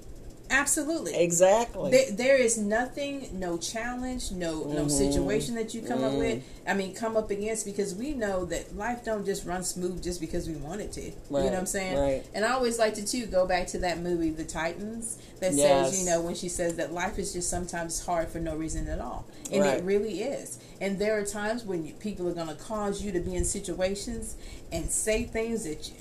Absolutely. 0.51 1.15
Exactly. 1.17 1.91
There, 1.91 2.11
there 2.13 2.37
is 2.41 2.57
nothing, 2.57 3.29
no 3.33 3.59
challenge, 3.59 4.31
no 4.33 4.61
Mm-hmm. 4.61 4.75
no 4.77 4.89
situation 4.89 5.55
that 5.57 5.75
you 5.75 5.83
come 5.83 6.05
up 6.05 6.15
with. 6.15 6.43
I 6.67 6.75
mean, 6.75 6.95
come 6.95 7.17
up 7.17 7.31
against 7.31 7.65
because 7.65 7.95
we 7.95 8.13
know 8.13 8.45
that 8.47 8.77
life 8.77 9.05
don't 9.05 9.25
just 9.25 9.45
run 9.45 9.63
smooth 9.65 10.03
just 10.03 10.21
because 10.21 10.49
we 10.49 10.55
want 10.55 10.81
it 10.81 10.93
to. 10.93 11.01
You 11.03 11.13
know 11.31 11.45
what 11.45 11.55
I'm 11.55 11.67
saying? 11.67 11.99
right. 11.99 12.25
And 12.35 12.45
I 12.45 12.53
always 12.53 12.79
like 12.79 12.95
to 12.95 13.05
too 13.07 13.27
go 13.27 13.47
back 13.47 13.67
to 13.69 13.79
that 13.79 14.01
movie, 14.01 14.31
The 14.31 14.45
Titans, 14.45 15.19
that 15.41 15.53
Yes. 15.53 15.91
says 15.91 16.01
you 16.01 16.11
know 16.11 16.21
when 16.21 16.35
she 16.35 16.49
says 16.49 16.77
that 16.77 16.93
life 16.93 17.19
is 17.19 17.33
just 17.33 17.51
sometimes 17.51 18.05
hard 18.05 18.29
for 18.29 18.39
no 18.39 18.57
reason 18.57 18.89
at 18.89 19.01
all, 19.01 19.27
and 19.53 19.63
Right. 19.63 19.79
it 19.79 19.85
really 19.85 20.23
is. 20.23 20.59
And 20.81 20.99
there 20.99 21.19
are 21.19 21.25
times 21.25 21.65
when 21.65 21.85
you, 21.87 21.93
people 21.95 22.29
are 22.29 22.33
going 22.35 22.49
to 22.49 22.55
cause 22.55 23.03
you 23.03 23.13
to 23.13 23.21
be 23.21 23.35
in 23.35 23.45
situations 23.45 24.37
and 24.73 24.91
say 24.91 25.25
things 25.25 25.65
that 25.65 25.89
you. 25.89 25.95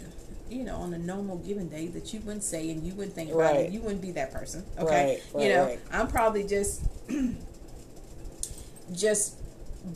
You 0.49 0.63
know, 0.63 0.75
on 0.77 0.93
a 0.93 0.97
normal 0.99 1.37
given 1.39 1.69
day, 1.69 1.87
that 1.87 2.13
you 2.13 2.19
wouldn't 2.21 2.43
say 2.43 2.69
and 2.69 2.85
you 2.85 2.93
wouldn't 2.93 3.15
think 3.15 3.31
about 3.31 3.55
Right. 3.55 3.65
it, 3.65 3.71
you 3.71 3.79
wouldn't 3.81 4.01
be 4.01 4.11
that 4.11 4.31
person. 4.31 4.63
Okay, 4.77 5.19
Right, 5.33 5.43
you 5.43 5.49
know, 5.49 5.65
right. 5.65 5.79
I'm 5.91 6.07
probably 6.07 6.43
just 6.43 6.81
just 8.93 9.35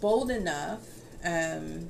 bold 0.01 0.31
enough. 0.31 0.79
Um, 1.23 1.89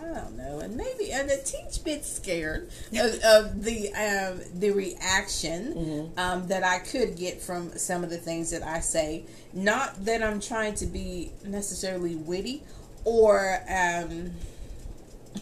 I 0.00 0.06
don't 0.06 0.36
know, 0.36 0.58
and 0.60 0.76
maybe 0.76 1.12
and 1.12 1.30
a 1.30 1.36
teach 1.42 1.82
bit 1.84 2.04
scared 2.04 2.68
of, 2.98 3.14
of 3.22 3.62
the 3.64 3.92
um, 3.94 4.40
the 4.58 4.70
reaction 4.72 5.74
Mm-hmm. 5.74 6.18
um, 6.18 6.48
that 6.48 6.64
I 6.64 6.80
could 6.80 7.16
get 7.16 7.40
from 7.40 7.76
some 7.78 8.02
of 8.04 8.10
the 8.10 8.18
things 8.18 8.50
that 8.50 8.62
I 8.62 8.80
say. 8.80 9.24
Not 9.52 10.04
that 10.04 10.22
I'm 10.22 10.40
trying 10.40 10.74
to 10.76 10.86
be 10.86 11.30
necessarily 11.44 12.16
witty 12.16 12.62
or 13.04 13.60
um, 13.68 14.32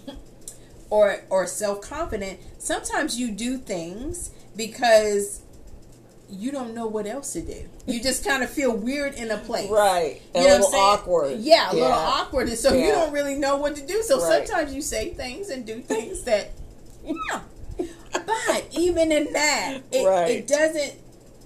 or 0.93 1.17
or 1.31 1.47
self 1.47 1.81
confident. 1.81 2.39
Sometimes 2.59 3.19
you 3.19 3.31
do 3.31 3.57
things 3.57 4.31
because 4.55 5.41
you 6.29 6.53
don't 6.53 6.75
know 6.75 6.87
what 6.87 7.07
else 7.07 7.33
to 7.33 7.41
do. 7.41 7.67
You 7.87 8.01
just 8.03 8.25
kind 8.29 8.43
of 8.43 8.51
feel 8.51 8.77
weird 8.77 9.15
in 9.15 9.31
a 9.31 9.39
place. 9.39 9.71
Right. 9.71 10.21
You 10.35 10.43
know 10.43 10.49
a 10.49 10.55
I'm 10.57 10.61
little 10.61 10.81
awkward. 10.81 11.39
Yeah, 11.41 11.73
a 11.73 11.75
little 11.75 11.91
awkward. 11.91 12.49
And 12.49 12.59
so 12.59 12.75
you 12.75 12.89
don't 12.89 13.11
really 13.13 13.37
know 13.37 13.57
what 13.57 13.75
to 13.77 13.87
do. 13.87 14.03
So 14.03 14.21
Right. 14.21 14.47
sometimes 14.47 14.75
you 14.75 14.83
say 14.83 15.15
things 15.15 15.49
and 15.49 15.65
do 15.67 15.81
things 15.81 16.25
that, 16.25 16.51
yeah. 17.03 17.41
But 18.13 18.67
even 18.73 19.11
in 19.11 19.33
that, 19.33 19.79
it, 19.91 20.07
Right. 20.07 20.31
it 20.31 20.47
doesn't. 20.47 20.93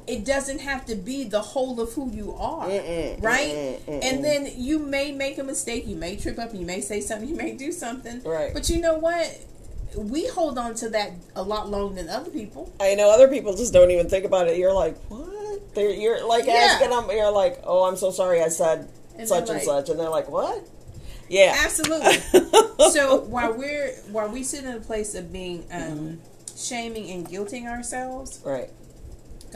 It 0.07 0.25
doesn't 0.25 0.61
have 0.61 0.87
to 0.87 0.95
be 0.95 1.25
the 1.25 1.41
whole 1.41 1.81
of 1.81 1.93
who 1.95 2.11
you 2.13 2.35
are, 2.39 2.67
Mm-mm, 2.69 3.23
right? 3.23 3.51
mm-mm. 3.87 4.01
And 4.05 4.25
then 4.25 4.49
you 4.57 4.79
may 4.79 5.11
make 5.13 5.39
a 5.39 5.43
mistake. 5.43 5.87
You 5.87 5.97
may 5.97 6.15
trip 6.17 6.39
up. 6.39 6.55
You 6.55 6.65
may 6.65 6.81
say 6.81 7.01
something. 7.01 7.29
You 7.33 7.35
may 7.35 7.53
do 7.53 7.73
something. 7.73 8.23
Right. 8.23 8.55
But 8.55 8.69
you 8.71 8.81
know 8.81 8.95
what? 8.99 9.39
We 9.97 10.27
hold 10.29 10.59
on 10.59 10.75
to 10.77 10.91
that 10.91 11.13
a 11.35 11.43
lot 11.43 11.69
longer 11.71 11.95
than 12.03 12.09
other 12.09 12.31
people. 12.31 12.73
I 12.79 12.95
know 12.95 13.11
other 13.11 13.29
people 13.29 13.57
just 13.57 13.73
don't 13.73 13.91
even 13.91 14.09
think 14.09 14.25
about 14.25 14.47
it. 14.47 14.59
You're 14.59 14.73
like, 14.75 14.97
what? 15.09 15.75
They're, 15.75 15.91
you're 15.91 16.27
like 16.27 16.47
Yeah. 16.47 16.53
asking 16.71 16.91
them. 16.91 17.09
You're 17.11 17.31
like, 17.33 17.61
oh, 17.65 17.85
I'm 17.85 17.97
so 17.97 18.11
sorry. 18.11 18.43
I 18.43 18.49
said 18.49 18.89
And 19.19 19.27
such 19.27 19.49
and 19.49 19.59
like- 19.59 19.63
such, 19.63 19.89
and 19.89 19.99
they're 19.99 20.09
like, 20.11 20.29
what? 20.31 20.63
Yeah. 21.29 21.57
Absolutely. 21.65 22.19
so 22.93 23.23
while 23.23 23.55
we're 23.55 23.91
while 24.13 24.29
we 24.29 24.45
sit 24.45 24.65
in 24.65 24.73
a 24.77 24.81
place 24.81 25.15
of 25.17 25.33
being 25.33 25.65
um, 25.73 26.21
shaming 26.57 27.11
and 27.11 27.27
guilting 27.29 27.67
ourselves, 27.67 28.41
Right. 28.45 28.71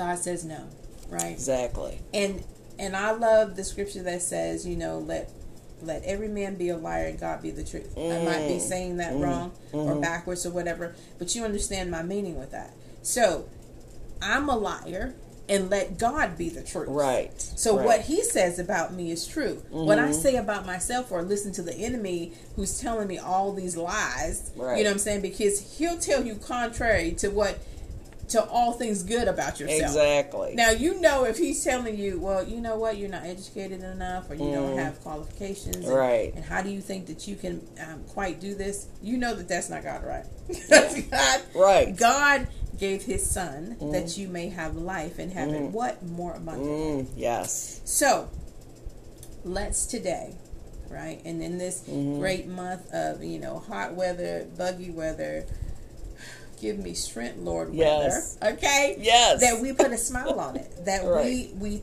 God 0.00 0.18
says 0.18 0.46
no, 0.46 0.66
right? 1.10 1.30
Exactly. 1.30 2.00
And 2.14 2.42
and 2.78 2.96
I 2.96 3.10
love 3.10 3.54
the 3.54 3.64
scripture 3.64 4.02
that 4.04 4.22
says, 4.22 4.66
you 4.66 4.74
know, 4.74 4.98
let 4.98 5.30
let 5.82 6.02
every 6.04 6.28
man 6.28 6.54
be 6.54 6.70
a 6.70 6.76
liar 6.78 7.08
and 7.08 7.20
God 7.20 7.42
be 7.42 7.50
the 7.50 7.62
truth. 7.62 7.92
I 7.98 8.24
might 8.24 8.48
be 8.48 8.54
mm. 8.54 8.60
saying 8.60 8.96
that 8.96 9.12
mm. 9.12 9.22
wrong 9.22 9.52
or 9.72 9.92
mm-hmm. 9.92 10.00
backwards 10.00 10.46
or 10.46 10.52
whatever, 10.52 10.94
but 11.18 11.34
you 11.34 11.44
understand 11.44 11.90
my 11.90 12.02
meaning 12.02 12.38
with 12.38 12.50
that. 12.52 12.72
So 13.02 13.46
I'm 14.22 14.48
a 14.48 14.56
liar 14.56 15.14
and 15.50 15.68
let 15.68 15.98
God 15.98 16.38
be 16.38 16.48
the 16.48 16.62
truth. 16.62 16.88
Right. 16.88 17.38
So 17.38 17.72
right. 17.72 17.78
Mm-hmm. 17.80 17.86
what 17.86 18.00
he 18.02 18.22
says 18.22 18.58
about 18.58 18.94
me 18.94 19.10
is 19.10 19.26
true. 19.26 19.62
What 19.68 19.98
I 19.98 20.04
mm-hmm. 20.04 20.12
say 20.12 20.36
about 20.36 20.64
myself 20.64 21.12
or 21.12 21.22
listen 21.22 21.52
to 21.52 21.62
the 21.62 21.74
enemy 21.74 22.32
who's 22.56 22.80
telling 22.80 23.06
me 23.06 23.18
all 23.18 23.52
these 23.52 23.76
lies, 23.76 24.50
Right. 24.56 24.78
you 24.78 24.84
know 24.84 24.90
what 24.90 24.94
I'm 24.94 24.98
saying? 24.98 25.20
Because 25.20 25.76
he'll 25.76 25.98
tell 25.98 26.24
you 26.24 26.36
contrary 26.36 27.12
to 27.18 27.28
what 27.28 27.58
to 28.30 28.44
all 28.44 28.72
things 28.72 29.02
good 29.02 29.28
about 29.28 29.60
yourself. 29.60 29.82
Exactly. 29.82 30.54
Now 30.54 30.70
you 30.70 31.00
know 31.00 31.24
if 31.24 31.38
he's 31.38 31.62
telling 31.64 31.96
you, 31.98 32.18
well, 32.20 32.46
you 32.46 32.60
know 32.60 32.76
what, 32.76 32.96
you're 32.96 33.08
not 33.08 33.24
educated 33.24 33.82
enough, 33.82 34.30
or 34.30 34.34
you 34.34 34.52
don't 34.52 34.78
have 34.78 35.00
qualifications, 35.00 35.76
Mm. 35.86 35.94
Right. 35.94 36.34
And 36.34 36.44
how 36.44 36.62
do 36.62 36.70
you 36.70 36.80
think 36.80 37.06
that 37.06 37.26
you 37.28 37.36
can 37.36 37.66
um, 37.80 38.04
quite 38.08 38.40
do 38.40 38.54
this? 38.54 38.86
You 39.02 39.16
know 39.18 39.34
that 39.34 39.48
that's 39.48 39.68
not 39.70 39.82
God, 39.82 40.04
right? 40.04 40.24
that's 40.68 41.00
God. 41.02 41.40
Right. 41.54 41.96
God 41.96 42.48
gave 42.78 43.02
His 43.02 43.28
Son 43.28 43.76
that 43.92 44.16
you 44.16 44.28
may 44.28 44.48
have 44.48 44.74
life 44.76 45.18
and 45.18 45.32
have 45.32 45.50
it 45.50 45.62
what 45.62 46.02
more 46.02 46.34
abundantly. 46.34 47.04
Mm, 47.04 47.06
yes. 47.16 47.80
So 47.84 48.28
let's 49.44 49.86
today, 49.86 50.34
right? 50.90 51.20
And 51.24 51.42
in 51.42 51.58
this 51.58 51.80
Mm-hmm. 51.88 52.18
great 52.20 52.46
month 52.46 52.90
of 52.92 53.22
you 53.24 53.38
know 53.38 53.58
hot 53.58 53.94
weather, 53.94 54.46
buggy 54.56 54.90
weather. 54.90 55.46
Give 56.60 56.78
me 56.78 56.94
strength, 56.94 57.38
Lord. 57.38 57.72
Yes. 57.74 58.36
Weather, 58.40 58.56
okay. 58.56 58.96
Yes. 59.00 59.40
That 59.40 59.60
we 59.60 59.72
put 59.72 59.92
a 59.92 59.96
smile 59.96 60.38
on 60.40 60.56
it. 60.56 60.70
That 60.84 61.04
Right. 61.04 61.24
we 61.24 61.50
we 61.58 61.82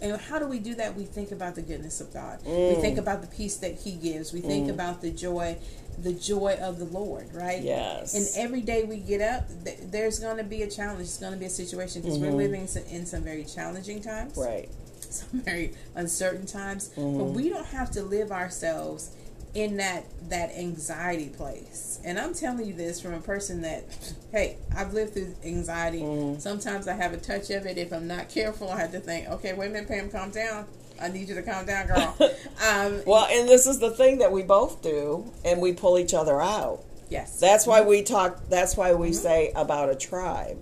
and 0.00 0.20
how 0.20 0.38
do 0.38 0.46
we 0.46 0.58
do 0.60 0.74
that? 0.76 0.94
We 0.96 1.04
think 1.04 1.32
about 1.32 1.54
the 1.56 1.62
goodness 1.62 2.00
of 2.00 2.12
God. 2.14 2.38
We 2.46 2.52
Mm. 2.52 2.80
think 2.80 2.98
about 2.98 3.20
the 3.20 3.26
peace 3.26 3.56
that 3.56 3.74
He 3.74 3.92
gives. 3.92 4.32
We 4.32 4.40
think 4.40 4.70
about 4.70 5.00
the 5.02 5.10
joy, 5.10 5.56
the 6.00 6.12
joy 6.12 6.56
of 6.60 6.78
the 6.78 6.84
Lord, 6.84 7.34
right? 7.34 7.60
Yes. 7.62 8.14
And 8.14 8.28
every 8.44 8.60
day 8.60 8.84
we 8.84 8.98
get 8.98 9.20
up, 9.20 9.48
th- 9.64 9.78
there's 9.90 10.20
going 10.20 10.36
to 10.36 10.44
be 10.44 10.62
a 10.62 10.70
challenge. 10.70 11.00
It's 11.00 11.18
going 11.18 11.32
to 11.32 11.38
be 11.38 11.46
a 11.46 11.50
situation 11.50 12.02
because 12.02 12.18
we're 12.18 12.30
living 12.30 12.60
in 12.62 12.68
some, 12.68 12.84
in 12.84 13.06
some 13.06 13.22
very 13.22 13.44
challenging 13.44 14.00
times. 14.00 14.32
Mm-hmm. 14.34 14.40
Right. 14.40 14.68
some 15.10 15.40
very 15.40 15.72
uncertain 15.96 16.46
times. 16.46 16.90
Mm-hmm. 16.96 17.18
But 17.18 17.24
we 17.32 17.48
don't 17.48 17.66
have 17.66 17.90
to 17.92 18.02
live 18.02 18.30
ourselves 18.30 19.10
in 19.54 19.76
that 19.78 20.04
that 20.28 20.50
anxiety 20.56 21.28
place. 21.28 22.00
And 22.04 22.18
I'm 22.18 22.34
telling 22.34 22.66
you 22.66 22.74
this 22.74 23.00
from 23.00 23.14
a 23.14 23.20
person 23.20 23.62
that, 23.62 23.84
hey, 24.30 24.58
I've 24.76 24.92
lived 24.92 25.14
through 25.14 25.34
anxiety. 25.44 26.00
Mm-hmm. 26.00 26.38
Sometimes 26.38 26.86
I 26.86 26.94
have 26.94 27.12
a 27.12 27.16
touch 27.16 27.50
of 27.50 27.66
it. 27.66 27.78
If 27.78 27.92
I'm 27.92 28.06
not 28.06 28.28
careful, 28.28 28.70
I 28.70 28.80
have 28.80 28.92
to 28.92 29.00
think, 29.00 29.28
okay, 29.28 29.52
wait 29.54 29.68
a 29.68 29.70
minute, 29.70 29.88
Pam, 29.88 30.10
calm 30.10 30.30
down. 30.30 30.66
I 31.00 31.08
need 31.08 31.28
you 31.28 31.34
to 31.36 31.42
calm 31.42 31.64
down, 31.64 31.86
girl. 31.86 32.16
um, 32.68 33.02
Well, 33.06 33.26
and 33.30 33.48
this 33.48 33.66
is 33.66 33.78
the 33.78 33.90
thing 33.90 34.18
that 34.18 34.32
we 34.32 34.42
both 34.42 34.82
do, 34.82 35.30
and 35.44 35.60
we 35.60 35.72
pull 35.72 35.98
each 35.98 36.12
other 36.12 36.40
out. 36.42 36.82
yes, 37.08 37.38
That's 37.38 37.66
why 37.66 37.82
we 37.82 38.02
talk. 38.02 38.48
That's 38.48 38.76
why 38.76 38.94
we 38.94 39.12
say 39.12 39.52
about 39.54 39.90
a 39.90 39.94
tribe, 39.94 40.58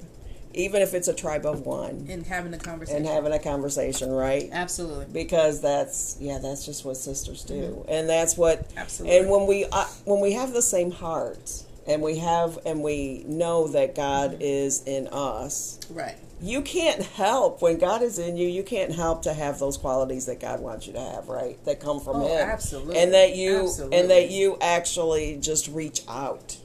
even 0.57 0.83
if 0.83 0.95
it's 0.95 1.09
a 1.09 1.15
tribe 1.15 1.47
of 1.47 1.65
one, 1.67 2.07
and 2.11 2.27
having 2.27 2.53
a 2.55 2.59
conversation. 2.59 2.99
and 2.99 3.07
having 3.07 3.33
a 3.33 3.39
conversation, 3.39 4.11
right? 4.11 4.49
Absolutely. 4.53 5.07
Because 5.13 5.61
that's 5.61 6.17
yeah, 6.21 6.39
that's 6.39 6.65
just 6.67 6.85
what 6.85 6.97
sisters 6.97 7.45
do, 7.45 7.85
and 7.89 8.09
that's 8.09 8.37
what. 8.37 8.71
Absolutely. 8.77 9.19
And 9.19 9.31
when 9.31 9.47
we 9.47 9.65
uh, 9.71 9.85
when 10.05 10.21
we 10.21 10.33
have 10.33 10.53
the 10.53 10.63
same 10.63 10.91
heart, 10.91 11.63
and 11.87 12.03
we 12.03 12.19
have 12.19 12.59
and 12.67 12.83
we 12.83 13.23
know 13.27 13.69
that 13.69 13.95
God 13.95 14.39
is 14.41 14.83
in 14.85 15.07
us, 15.09 15.79
Right. 15.91 16.17
you 16.41 16.63
can't 16.63 17.03
help 17.03 17.63
when 17.63 17.79
God 17.79 18.03
is 18.03 18.19
in 18.19 18.37
you. 18.37 18.49
You 18.49 18.63
can't 18.65 18.93
help 18.93 19.23
to 19.23 19.35
have 19.35 19.59
those 19.59 19.77
qualities 19.77 20.27
that 20.27 20.41
God 20.41 20.61
wants 20.61 20.87
you 20.87 20.93
to 20.95 21.01
have, 21.01 21.29
right? 21.29 21.63
That 21.65 21.79
come 21.81 22.01
from 22.01 22.17
Oh, 22.17 22.27
Him, 22.27 22.49
absolutely. 22.49 22.99
and 22.99 23.15
that 23.15 23.37
you 23.37 23.65
Absolutely. 23.65 23.99
and 23.99 24.11
that 24.11 24.31
you 24.31 24.57
actually 24.61 25.37
just 25.41 25.69
reach 25.69 26.01
out 26.09 26.57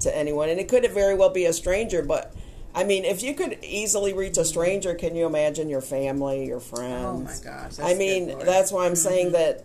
to 0.00 0.16
anyone. 0.16 0.48
And 0.48 0.58
it 0.58 0.66
could 0.68 0.90
very 0.92 1.14
well 1.14 1.28
be 1.30 1.44
a 1.44 1.52
stranger, 1.52 2.00
but 2.02 2.32
I 2.74 2.84
mean, 2.84 3.04
if 3.04 3.22
you 3.22 3.34
could 3.34 3.58
easily 3.62 4.12
reach 4.12 4.36
a 4.38 4.44
stranger, 4.44 4.94
can 4.94 5.16
you 5.16 5.26
imagine 5.26 5.68
your 5.68 5.80
family, 5.80 6.46
your 6.46 6.60
friends? 6.60 7.04
Oh 7.04 7.48
my 7.50 7.52
gosh. 7.52 7.78
I 7.80 7.94
mean, 7.94 8.38
that's 8.38 8.70
why 8.70 8.86
I'm 8.86 8.96
saying 8.96 9.32
that 9.32 9.64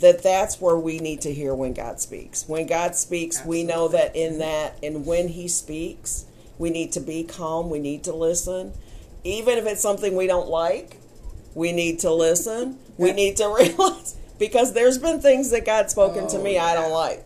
that 0.00 0.22
that's 0.22 0.60
where 0.60 0.76
we 0.76 0.98
need 0.98 1.20
to 1.22 1.32
hear 1.32 1.54
when 1.54 1.72
God 1.72 2.00
speaks. 2.00 2.48
When 2.48 2.66
God 2.66 2.96
speaks, 2.96 3.44
we 3.44 3.62
know 3.62 3.86
that 3.88 4.16
in 4.16 4.38
that 4.38 4.76
and 4.82 5.06
when 5.06 5.28
he 5.28 5.46
speaks, 5.46 6.24
we 6.58 6.70
need 6.70 6.92
to 6.92 7.00
be 7.00 7.22
calm, 7.24 7.70
we 7.70 7.78
need 7.78 8.04
to 8.04 8.12
listen. 8.12 8.72
Even 9.22 9.56
if 9.56 9.66
it's 9.66 9.80
something 9.80 10.16
we 10.16 10.26
don't 10.26 10.48
like, 10.48 10.98
we 11.54 11.70
need 11.72 12.00
to 12.00 12.12
listen. 12.12 12.78
We 12.98 13.12
need 13.12 13.36
to 13.36 13.46
realize 13.58 14.16
because 14.38 14.72
there's 14.72 14.98
been 14.98 15.20
things 15.20 15.50
that 15.50 15.64
God's 15.64 15.92
spoken 15.92 16.26
to 16.28 16.38
Oh, 16.38 16.42
me 16.42 16.58
I 16.58 16.74
don't 16.74 16.90
yeah. 16.90 16.96
like. 16.96 17.24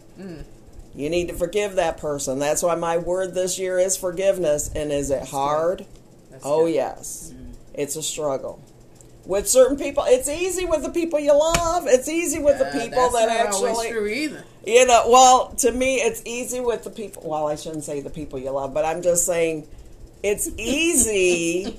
You 0.99 1.09
need 1.11 1.29
to 1.29 1.35
forgive 1.35 1.77
that 1.77 1.97
person. 1.99 2.39
That's 2.41 2.63
why 2.63 2.75
my 2.75 2.99
word 2.99 3.33
this 3.35 3.59
year 3.59 3.79
is 3.79 3.97
forgiveness. 3.97 4.69
And 4.75 4.91
is 4.91 5.11
it 5.11 5.29
hard? 5.29 5.87
That's 6.31 6.45
Oh, 6.45 6.65
good. 6.67 6.75
yes. 6.75 7.33
Mm-hmm. 7.33 7.53
It's 7.75 7.95
a 7.97 8.03
struggle. 8.03 8.61
With 9.25 9.49
certain 9.49 9.77
people, 9.77 10.05
it's 10.09 10.29
easy 10.29 10.65
with 10.65 10.83
the 10.83 10.91
people 10.91 11.21
you 11.21 11.33
love. 11.39 11.87
It's 11.87 12.09
easy 12.09 12.41
with 12.41 12.59
the 12.59 12.65
people 12.65 13.11
that's 13.11 13.13
that 13.13 13.29
actually, 13.47 13.91
true 13.93 14.07
either. 14.09 14.43
you 14.67 14.87
know, 14.87 15.05
well, 15.09 15.51
to 15.59 15.71
me, 15.71 15.97
it's 15.97 16.21
easy 16.25 16.61
with 16.61 16.83
the 16.83 16.91
people. 16.91 17.23
Well, 17.29 17.47
I 17.47 17.55
shouldn't 17.55 17.85
say 17.85 18.01
the 18.01 18.11
people 18.11 18.39
you 18.41 18.51
love, 18.51 18.73
but 18.75 18.85
I'm 18.87 19.01
just 19.03 19.25
saying 19.27 19.69
it's 20.23 20.49
easy 20.59 21.79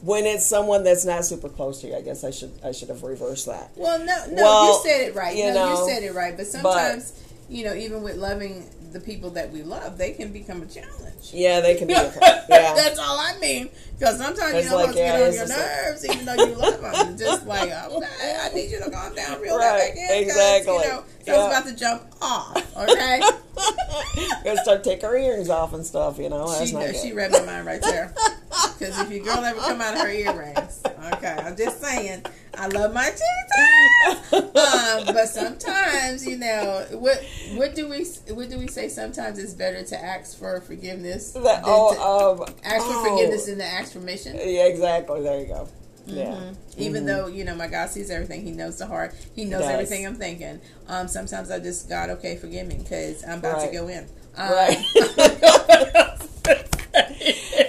when 0.00 0.24
it's 0.26 0.46
someone 0.46 0.82
that's 0.82 1.04
not 1.04 1.24
super 1.26 1.48
close 1.50 1.80
to 1.82 1.88
you. 1.88 1.94
I 1.96 2.00
guess 2.00 2.24
I 2.24 2.30
should 2.30 2.52
I 2.64 2.72
should 2.72 2.88
have 2.88 3.02
reversed 3.02 3.46
that. 3.46 3.70
Well, 3.76 3.98
no, 4.00 4.16
no, 4.30 4.42
Well, 4.42 4.66
you 4.82 4.90
said 4.90 5.00
it 5.08 5.14
right. 5.14 5.36
you 5.36 5.44
no, 5.44 5.54
know, 5.54 5.70
you 5.84 5.88
said 5.92 6.02
it 6.02 6.14
right. 6.14 6.36
But 6.36 6.46
sometimes, 6.46 7.12
you 7.48 7.64
know, 7.64 7.74
even 7.74 8.02
with 8.02 8.16
loving 8.16 8.68
the 8.92 9.00
people 9.00 9.30
that 9.30 9.50
we 9.50 9.62
love, 9.62 9.98
they 9.98 10.12
can 10.12 10.32
become 10.32 10.62
a 10.62 10.66
challenge. 10.66 11.32
Yeah, 11.32 11.60
they 11.60 11.76
can 11.76 11.88
be. 11.88 11.94
A, 11.94 12.12
yeah, 12.48 12.74
That's 12.74 12.98
all 12.98 13.18
I 13.18 13.36
mean. 13.40 13.70
Because 13.98 14.18
sometimes 14.18 14.54
It's 14.54 14.64
you 14.66 14.70
know 14.70 14.76
like, 14.76 14.86
what's 14.86 14.98
yeah, 14.98 15.18
get 15.18 15.26
on 15.28 15.32
your 15.34 15.46
just 15.46 15.50
like- 15.58 15.58
nerves, 15.58 16.04
even 16.06 16.24
though 16.26 16.34
you 16.46 16.54
love 16.54 16.80
them. 16.80 17.08
It's 17.14 17.20
just 17.22 17.46
like, 17.46 17.62
okay, 17.70 18.36
I 18.40 18.48
need 18.54 18.70
you 18.70 18.78
to 18.78 18.90
calm 18.90 19.14
down 19.14 19.40
real 19.40 19.56
Right, 19.58 19.78
back 19.78 19.96
in. 19.96 20.06
'cause, 20.06 20.16
exactly. 20.36 20.74
You 20.74 20.80
know, 20.80 21.04
Yeah. 21.26 21.34
someone's 21.34 21.52
about 21.58 21.66
to 21.66 21.74
jump 21.74 22.02
off. 22.22 22.76
Okay, 22.78 23.20
gonna 24.44 24.62
start 24.62 24.84
take 24.84 25.02
her 25.02 25.16
earrings 25.16 25.50
off 25.50 25.72
and 25.74 25.84
stuff. 25.84 26.18
You 26.18 26.28
know, 26.28 26.48
that's 26.48 26.68
she 26.70 26.74
not 26.76 26.94
she 26.96 27.12
read 27.12 27.32
my 27.32 27.40
mind 27.42 27.66
right 27.66 27.82
there. 27.82 28.14
Because 28.78 28.98
if 29.00 29.10
your 29.10 29.24
girl 29.24 29.44
ever 29.44 29.58
come 29.60 29.80
out 29.80 29.94
of 29.94 30.00
her 30.02 30.08
earrings, 30.08 30.80
okay, 31.14 31.36
I'm 31.44 31.56
just 31.56 31.80
saying, 31.82 32.24
I 32.54 32.66
love 32.68 32.92
my 32.94 33.10
Jesus. 33.10 34.32
um, 34.32 35.04
but 35.14 35.28
sometimes, 35.28 36.24
you 36.26 36.38
know, 36.38 36.86
what 36.92 37.22
what 37.54 37.74
do 37.74 37.88
we 37.88 38.04
what 38.32 38.48
do 38.48 38.58
we 38.58 38.68
say? 38.68 38.88
Sometimes 38.88 39.38
it's 39.38 39.52
better 39.54 39.82
to 39.84 40.02
ask 40.02 40.38
for 40.38 40.60
forgiveness 40.60 41.32
That- 41.32 41.42
than 41.42 41.54
to 41.56 41.62
oh, 41.66 42.38
um, 42.42 42.54
ask 42.64 42.84
for 42.86 42.92
oh. 42.94 43.10
forgiveness 43.10 43.46
than 43.46 43.58
to 43.58 43.64
ask 43.64 43.87
for 43.92 44.00
permission. 44.00 44.36
Yeah, 44.36 44.66
exactly. 44.66 45.22
There 45.22 45.40
you 45.40 45.46
go. 45.46 45.68
Yeah. 46.06 46.52
Even 46.76 47.04
though 47.06 47.26
you 47.26 47.44
know 47.44 47.54
my 47.54 47.66
God 47.66 47.90
sees 47.90 48.10
everything, 48.10 48.42
He 48.42 48.52
knows 48.52 48.78
the 48.78 48.86
heart. 48.86 49.14
He 49.34 49.44
knows 49.44 49.62
everything 49.62 50.06
I'm 50.06 50.14
thinking. 50.14 50.60
Um, 50.88 51.08
sometimes 51.08 51.50
I 51.50 51.58
just 51.60 51.88
God, 51.88 52.10
okay, 52.10 52.36
forgive 52.36 52.66
me 52.66 52.76
because 52.78 53.24
I'm 53.24 53.38
about 53.38 53.58
Right. 53.58 53.70
to 53.70 53.76
go 53.76 53.88
in. 53.88 54.06
Um, 54.36 54.50
Right. 54.50 54.78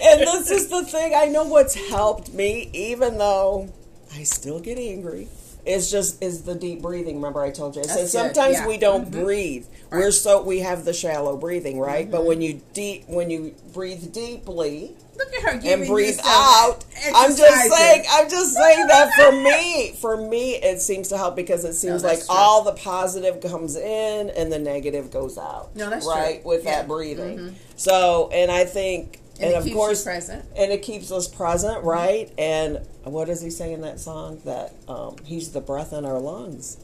and 0.02 0.22
this 0.22 0.52
is 0.52 0.70
the 0.70 0.86
thing. 0.86 1.14
I 1.16 1.26
know 1.26 1.44
what's 1.44 1.76
helped 1.90 2.34
me, 2.34 2.70
even 2.74 3.18
though 3.18 3.70
I 4.16 4.24
still 4.24 4.60
get 4.60 4.78
angry. 4.78 5.28
It's 5.66 5.92
just 5.92 6.24
is 6.24 6.44
the 6.44 6.56
deep 6.56 6.82
breathing. 6.82 7.16
Remember, 7.18 7.42
I 7.42 7.52
told 7.52 7.76
you. 7.76 7.82
I 7.82 7.86
said 7.86 8.08
sometimes 8.08 8.56
yeah. 8.56 8.68
we 8.68 8.78
don't 8.78 9.12
breathe. 9.12 9.66
We're 9.92 10.12
so 10.12 10.42
we 10.42 10.60
have 10.60 10.86
the 10.86 10.94
shallow 10.94 11.36
breathing, 11.36 11.80
right? 11.80 12.10
But 12.10 12.26
when 12.26 12.42
you 12.42 12.62
deep 12.74 13.04
when 13.08 13.30
you 13.30 13.54
breathe 13.74 14.14
deeply 14.14 14.96
Look 15.20 15.34
at 15.36 15.42
her 15.44 15.72
and 15.74 15.86
breathe 15.88 16.18
out, 16.24 16.86
I'm 17.14 17.36
just 17.36 17.70
saying. 17.72 18.06
I'm 18.10 18.30
just 18.30 18.54
saying 18.54 18.88
that 18.88 19.12
for 19.16 19.32
me, 19.34 19.92
for 20.00 20.16
me, 20.18 20.56
it 20.56 20.82
seems 20.82 21.10
to 21.10 21.18
help 21.18 21.36
because 21.36 21.66
it 21.66 21.74
seems 21.74 22.02
No, 22.04 22.10
like 22.10 22.20
true. 22.20 22.28
all 22.30 22.64
the 22.64 22.72
positive 22.72 23.42
comes 23.42 23.76
in 23.76 24.30
and 24.32 24.52
the 24.52 24.60
negative 24.60 25.12
goes 25.12 25.38
out. 25.38 25.76
No, 25.76 25.90
that's 25.90 26.06
right 26.08 26.42
true. 26.42 26.50
with 26.52 26.64
Yeah. 26.64 26.78
that 26.78 26.88
breathing. 26.88 27.56
So, 27.76 28.30
and 28.34 28.50
I 28.50 28.64
think, 28.66 29.20
And 29.36 29.46
and, 29.46 29.54
it 29.54 29.58
of 29.58 29.64
keeps 29.66 29.76
course, 29.76 30.00
you 30.06 30.12
present. 30.12 30.46
and 30.56 30.72
it 30.72 30.82
keeps 30.84 31.12
us 31.12 31.28
present, 31.28 31.84
right? 31.84 32.32
And 32.38 32.80
what 33.04 33.28
does 33.28 33.42
he 33.42 33.50
say 33.50 33.74
in 33.74 33.82
that 33.82 34.00
song? 34.00 34.42
That 34.46 34.74
um, 34.88 35.16
he's 35.26 35.52
the 35.52 35.62
breath 35.62 35.92
in 35.94 36.06
our 36.06 36.20
lungs. 36.20 36.78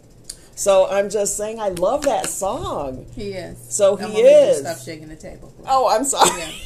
So 0.57 0.87
I'm 0.89 1.09
just 1.09 1.35
saying, 1.35 1.59
I 1.59 1.69
love 1.69 2.03
that 2.03 2.29
song. 2.29 3.05
He 3.15 3.31
is. 3.33 3.57
So 3.69 3.93
I'm 3.93 3.97
he 3.97 4.03
gonna 4.03 4.13
need 4.15 4.19
you 4.21 4.25
to 4.29 4.49
is. 4.51 4.59
Stop 4.59 4.77
shaking 4.79 5.07
the 5.09 5.15
table. 5.17 5.53
Oh, 5.67 5.87
I'm 5.89 6.03
sorry. 6.03 6.29
Yeah. 6.39 6.51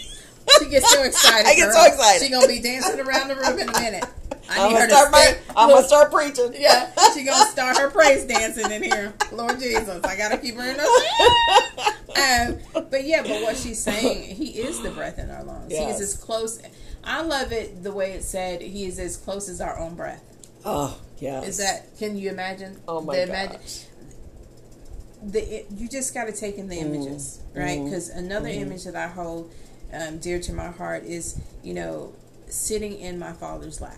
She 0.59 0.69
gets 0.69 0.89
so 0.89 1.03
excited. 1.03 1.47
I 1.47 1.55
get 1.55 1.65
girl. 1.65 1.73
so 1.75 1.85
excited. 1.85 2.25
She 2.25 2.31
gonna 2.31 2.47
be 2.47 2.59
dancing 2.59 2.99
around 2.99 3.27
the 3.29 3.35
room 3.35 3.59
in 3.59 3.69
a 3.69 3.79
minute. 3.79 4.05
I 4.49 4.67
need 4.67 4.73
gonna 4.73 4.79
her 4.81 4.87
to 4.87 4.95
start. 4.95 5.11
My, 5.11 5.37
I'm 5.55 5.69
gonna 5.69 5.87
start 5.87 6.11
preaching. 6.11 6.53
Yeah, 6.57 6.91
she 7.13 7.23
gonna 7.23 7.45
start 7.45 7.77
her 7.77 7.89
praise 7.91 8.25
dancing 8.25 8.71
in 8.71 8.81
here. 8.83 9.13
Lord 9.31 9.59
Jesus, 9.59 10.03
I 10.03 10.15
gotta 10.17 10.37
keep 10.37 10.55
her 10.55 10.71
in 10.71 10.79
her. 10.79 10.85
um, 12.79 12.85
but 12.89 13.03
yeah, 13.05 13.21
but 13.21 13.41
what 13.43 13.57
she's 13.57 13.79
saying, 13.79 14.35
he 14.35 14.59
is 14.59 14.81
the 14.81 14.89
breath 14.89 15.19
in 15.19 15.29
our 15.29 15.43
lungs. 15.43 15.71
He 15.77 15.83
is 15.83 16.01
as 16.01 16.15
close. 16.15 16.59
I 17.03 17.21
love 17.21 17.51
it 17.51 17.83
the 17.83 17.91
way 17.91 18.13
it 18.13 18.23
said. 18.23 18.61
He 18.61 18.85
is 18.85 18.97
as 18.99 19.17
close 19.17 19.47
as 19.49 19.61
our 19.61 19.77
own 19.77 19.95
breath. 19.95 20.23
Oh, 20.65 20.97
yeah. 21.19 21.41
Is 21.43 21.57
that? 21.57 21.97
Can 21.99 22.17
you 22.17 22.29
imagine? 22.29 22.81
Oh 22.87 23.01
my 23.01 23.19
the 23.25 23.27
gosh. 23.27 23.85
the 25.21 25.39
it, 25.57 25.67
you 25.75 25.87
just 25.87 26.13
got 26.13 26.25
to 26.25 26.33
take 26.33 26.57
in 26.57 26.67
the 26.69 26.75
Mm-hmm. 26.77 26.95
images, 26.95 27.39
right? 27.53 27.83
Because 27.83 28.09
another 28.09 28.49
image 28.49 28.83
that 28.85 28.95
I 28.95 29.07
hold 29.07 29.51
um, 29.93 30.19
dear 30.19 30.39
to 30.39 30.53
my 30.53 30.67
heart 30.71 31.03
is, 31.03 31.39
you 31.63 31.73
know, 31.73 32.13
sitting 32.47 32.97
in 32.99 33.19
my 33.19 33.31
father's 33.33 33.81
lap. 33.81 33.97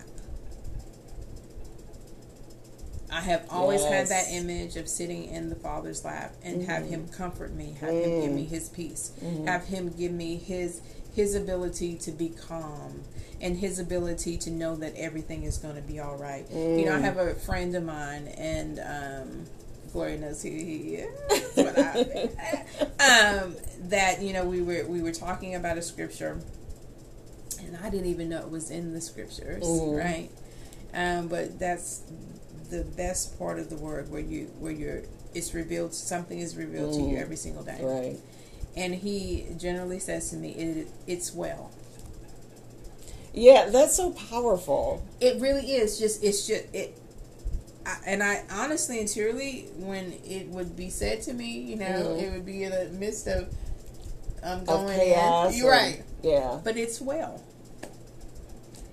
I 3.10 3.20
have 3.20 3.44
always 3.50 3.84
had 3.84 4.06
that 4.08 4.24
image 4.30 4.76
of 4.76 4.88
sitting 4.88 5.24
in 5.26 5.50
the 5.50 5.54
father's 5.54 6.02
lap 6.04 6.32
and 6.42 6.62
have 6.62 6.84
Mm-hmm. 6.84 6.92
him 6.94 7.08
comfort 7.08 7.52
me, 7.52 7.76
have 7.80 7.90
him 7.90 8.20
give 8.22 8.32
me 8.32 8.44
his 8.44 8.70
peace, 8.70 9.12
have 9.44 9.66
him 9.66 9.90
give 9.90 10.12
me 10.12 10.36
his 10.36 10.80
his 11.14 11.34
ability 11.34 11.94
to 11.96 12.10
be 12.10 12.30
calm 12.30 13.02
and 13.38 13.58
his 13.58 13.78
ability 13.78 14.38
to 14.38 14.50
know 14.50 14.74
that 14.76 14.94
everything 14.96 15.42
is 15.42 15.58
going 15.58 15.74
to 15.76 15.82
be 15.82 16.00
all 16.00 16.16
right. 16.16 16.46
You 16.50 16.86
know, 16.86 16.96
I 16.96 17.00
have 17.00 17.18
a 17.18 17.34
friend 17.34 17.76
of 17.76 17.84
mine 17.84 18.28
and 18.38 18.78
um 18.80 19.44
Gloria 19.92 20.16
knows 20.18 20.42
who 20.42 20.48
he 20.48 20.96
is. 21.04 21.52
But 21.54 21.78
I, 21.78 23.34
um, 23.44 23.56
that 23.92 24.20
you 24.22 24.32
know, 24.32 24.44
we 24.44 24.60
were 24.62 24.84
we 24.86 25.00
were 25.02 25.12
talking 25.12 25.54
about 25.54 25.78
a 25.78 25.82
scripture, 25.82 26.40
and 27.60 27.76
I 27.82 27.88
didn't 27.90 28.06
even 28.06 28.28
know 28.28 28.40
it 28.40 28.50
was 28.50 28.70
in 28.70 28.92
the 28.92 29.00
scriptures, 29.00 29.64
Mhm. 29.64 29.98
right? 29.98 30.30
Um, 30.94 31.28
but 31.28 31.58
that's 31.58 32.02
the 32.70 32.82
best 32.84 33.38
part 33.38 33.58
of 33.58 33.70
the 33.70 33.76
word 33.76 34.10
where 34.10 34.20
you 34.20 34.46
where 34.58 34.72
you're 34.72 35.02
it's 35.34 35.54
revealed 35.54 35.94
something 35.94 36.38
is 36.40 36.56
revealed 36.56 36.92
to 36.94 37.00
you 37.00 37.16
Mm. 37.16 37.20
every 37.22 37.36
single 37.36 37.62
day, 37.62 37.78
Right. 37.80 38.18
and 38.76 38.94
he 38.94 39.46
generally 39.56 39.98
says 39.98 40.28
to 40.30 40.36
me, 40.36 40.50
it, 40.52 40.86
"It's 41.06 41.34
well." 41.34 41.70
Yeah, 43.34 43.70
that's 43.70 43.94
so 43.96 44.10
powerful. 44.10 45.02
It 45.20 45.40
really 45.40 45.72
is 45.72 45.98
just 45.98 46.22
it's 46.22 46.46
just 46.46 46.64
it. 46.74 46.94
I, 47.84 47.96
and 48.06 48.22
I 48.22 48.44
honestly 48.50 49.00
and 49.00 49.10
truly, 49.12 49.68
when 49.78 50.12
it 50.24 50.48
would 50.48 50.76
be 50.76 50.88
said 50.90 51.22
to 51.22 51.32
me, 51.32 51.50
you 51.58 51.76
know, 51.76 51.86
Mhm. 52.16 52.22
it 52.22 52.32
would 52.32 52.46
be 52.46 52.62
in 52.64 52.70
the 52.70 52.86
midst 52.90 53.26
of 53.26 53.48
Of 54.42 54.66
going 54.66 54.98
chaos. 54.98 55.52
in. 55.52 55.58
You're 55.58 55.70
right. 55.70 56.02
Yeah. 56.22 56.60
But 56.62 56.76
it's 56.76 57.00
well. 57.00 57.42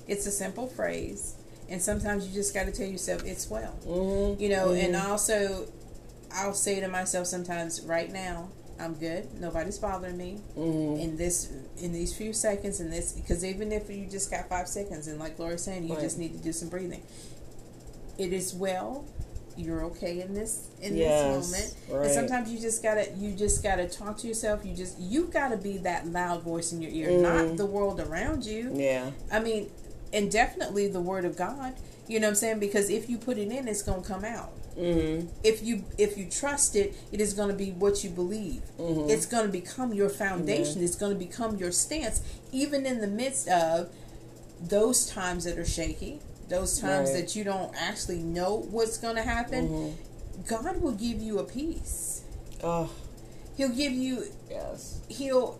It's 0.07 0.25
a 0.25 0.31
simple 0.31 0.67
phrase, 0.67 1.35
and 1.69 1.81
sometimes 1.81 2.27
you 2.27 2.33
just 2.33 2.53
got 2.53 2.65
to 2.65 2.71
tell 2.71 2.87
yourself 2.87 3.23
it's 3.25 3.49
well. 3.49 3.75
Mm-hmm. 3.85 4.41
You 4.41 4.49
know, 4.49 4.71
and 4.73 4.95
also 4.95 5.67
I'll 6.33 6.53
say 6.53 6.79
to 6.79 6.87
myself 6.87 7.27
sometimes, 7.27 7.81
right 7.81 8.11
now, 8.11 8.49
I'm 8.79 8.95
good. 8.95 9.27
Nobody's 9.39 9.77
bothering 9.77 10.17
me 10.17 10.39
Mm-hmm. 10.57 10.99
in 11.01 11.17
this 11.17 11.51
in 11.81 11.93
these 11.93 12.15
few 12.15 12.33
seconds. 12.33 12.79
In 12.79 12.89
this, 12.89 13.11
because 13.11 13.45
even 13.45 13.71
if 13.71 13.89
you 13.89 14.07
just 14.07 14.31
got 14.31 14.49
five 14.49 14.67
seconds, 14.67 15.07
and 15.07 15.19
like 15.19 15.37
Laura's 15.37 15.63
saying, 15.63 15.83
you 15.87 15.93
Right. 15.93 16.01
just 16.01 16.17
need 16.17 16.31
to 16.33 16.39
do 16.43 16.51
some 16.53 16.69
breathing. 16.69 17.03
It 18.17 18.33
is 18.33 18.53
well. 18.55 19.05
You're 19.59 19.83
okay 19.85 20.21
in 20.21 20.33
this 20.33 20.67
in 20.81 20.95
Yes, 20.95 21.51
this 21.51 21.51
moment. 21.51 21.75
right. 22.01 22.05
And 22.05 22.13
sometimes 22.13 22.51
you 22.51 22.57
just 22.59 22.81
gotta 22.81 23.11
you 23.17 23.33
just 23.33 23.61
gotta 23.61 23.87
talk 23.89 24.17
to 24.19 24.27
yourself. 24.27 24.65
You 24.65 24.73
just 24.73 24.97
you 24.99 25.25
gotta 25.25 25.57
be 25.57 25.77
that 25.79 26.07
loud 26.07 26.43
voice 26.43 26.71
in 26.71 26.81
your 26.81 26.91
ear, 26.91 27.09
Mm-hmm. 27.09 27.47
not 27.49 27.57
the 27.57 27.65
world 27.65 27.99
around 27.99 28.45
you. 28.45 28.71
Yeah. 28.73 29.11
I 29.31 29.39
mean, 29.41 29.69
and 30.13 30.31
definitely 30.31 30.87
the 30.87 31.01
word 31.01 31.25
of 31.25 31.35
God. 31.37 31.73
You 32.07 32.19
know 32.19 32.27
what 32.27 32.31
I'm 32.31 32.35
saying? 32.35 32.59
Because 32.59 32.89
if 32.89 33.09
you 33.09 33.17
put 33.17 33.37
it 33.37 33.51
in, 33.51 33.67
it's 33.67 33.83
gonna 33.83 34.01
come 34.01 34.23
out. 34.23 34.51
Mm-hmm. 34.77 35.27
If 35.43 35.61
you 35.61 35.83
if 35.97 36.17
you 36.17 36.29
trust 36.29 36.75
it, 36.77 36.95
it 37.11 37.19
is 37.19 37.33
gonna 37.33 37.53
be 37.53 37.71
what 37.71 38.01
you 38.03 38.09
believe. 38.09 38.61
Mm-hmm. 38.79 39.09
It's 39.09 39.25
gonna 39.25 39.49
become 39.49 39.91
your 39.93 40.09
foundation. 40.09 40.81
It's 40.81 40.95
gonna 40.95 41.15
become 41.15 41.57
your 41.57 41.71
stance, 41.73 42.21
even 42.53 42.85
in 42.85 43.01
the 43.01 43.07
midst 43.07 43.49
of 43.49 43.89
those 44.61 45.05
times 45.09 45.43
that 45.43 45.57
are 45.57 45.65
shaky, 45.65 46.19
those 46.49 46.79
times 46.79 47.09
Right. 47.11 47.21
that 47.21 47.35
you 47.35 47.43
don't 47.43 47.73
actually 47.75 48.19
know 48.19 48.65
what's 48.71 48.97
gonna 48.97 49.21
happen. 49.23 49.69
Mm-hmm. 49.69 50.41
God 50.47 50.81
will 50.81 50.93
give 50.93 51.21
you 51.21 51.39
a 51.39 51.43
peace. 51.43 52.23
Oh, 52.63 52.89
He'll 53.57 53.69
give 53.69 53.91
you. 53.93 54.23
yes. 54.49 55.01
He'll. 55.09 55.59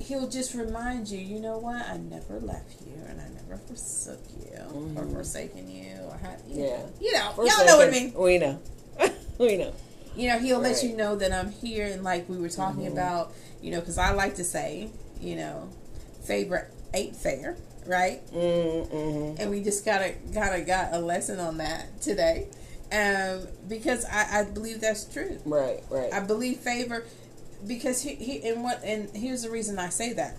He'll 0.00 0.28
just 0.28 0.54
remind 0.54 1.08
you, 1.08 1.18
you 1.18 1.40
know 1.40 1.58
what? 1.58 1.84
I 1.88 1.96
never 1.96 2.38
left 2.38 2.76
you, 2.86 2.92
and 3.08 3.20
I 3.20 3.24
never 3.30 3.56
forsook 3.66 4.20
you, 4.38 4.94
or 4.96 5.04
forsaken 5.06 5.68
you, 5.68 5.96
or 6.08 6.16
had, 6.18 6.40
you 6.48 6.58
Mm-hmm. 6.58 6.60
Yeah. 6.60 6.76
know, 6.78 6.90
you 7.00 7.12
know, 7.14 7.30
For 7.34 7.44
y'all 7.46 7.66
know 7.66 7.76
what 7.78 7.88
I 7.88 7.90
mean. 7.90 8.14
We 8.14 8.38
know. 8.38 8.60
we 9.38 9.56
know. 9.56 9.72
You 10.14 10.28
know, 10.28 10.38
he'll 10.38 10.60
let 10.60 10.84
you 10.84 10.96
know 10.96 11.16
that 11.16 11.32
I'm 11.32 11.50
here, 11.50 11.86
and 11.86 12.04
like 12.04 12.28
we 12.28 12.38
were 12.38 12.48
talking 12.48 12.86
about, 12.86 13.32
you 13.60 13.72
know, 13.72 13.80
because 13.80 13.98
I 13.98 14.12
like 14.12 14.36
to 14.36 14.44
say, 14.44 14.88
you 15.20 15.34
know, 15.34 15.68
favor 16.22 16.68
ain't 16.94 17.16
fair, 17.16 17.56
right? 17.88 18.20
Mm-hmm. 18.32 19.40
And 19.40 19.50
we 19.50 19.62
just 19.62 19.84
gotta 19.84 20.14
gotta 20.32 20.60
got 20.60 20.92
a 20.94 20.98
lesson 21.00 21.40
on 21.40 21.56
that 21.58 22.00
today, 22.00 22.46
um, 22.92 23.46
because 23.68 24.04
I, 24.04 24.40
I 24.40 24.44
believe 24.44 24.80
that's 24.80 25.04
true. 25.04 25.38
Right, 25.44 25.80
right. 25.90 26.12
I 26.12 26.20
believe 26.20 26.58
favor 26.58 27.04
because 27.66 28.02
he, 28.02 28.14
he 28.14 28.48
and 28.48 28.62
what 28.62 28.82
and 28.84 29.08
here's 29.16 29.42
the 29.42 29.50
reason 29.50 29.78
I 29.78 29.88
say 29.88 30.12
that. 30.12 30.36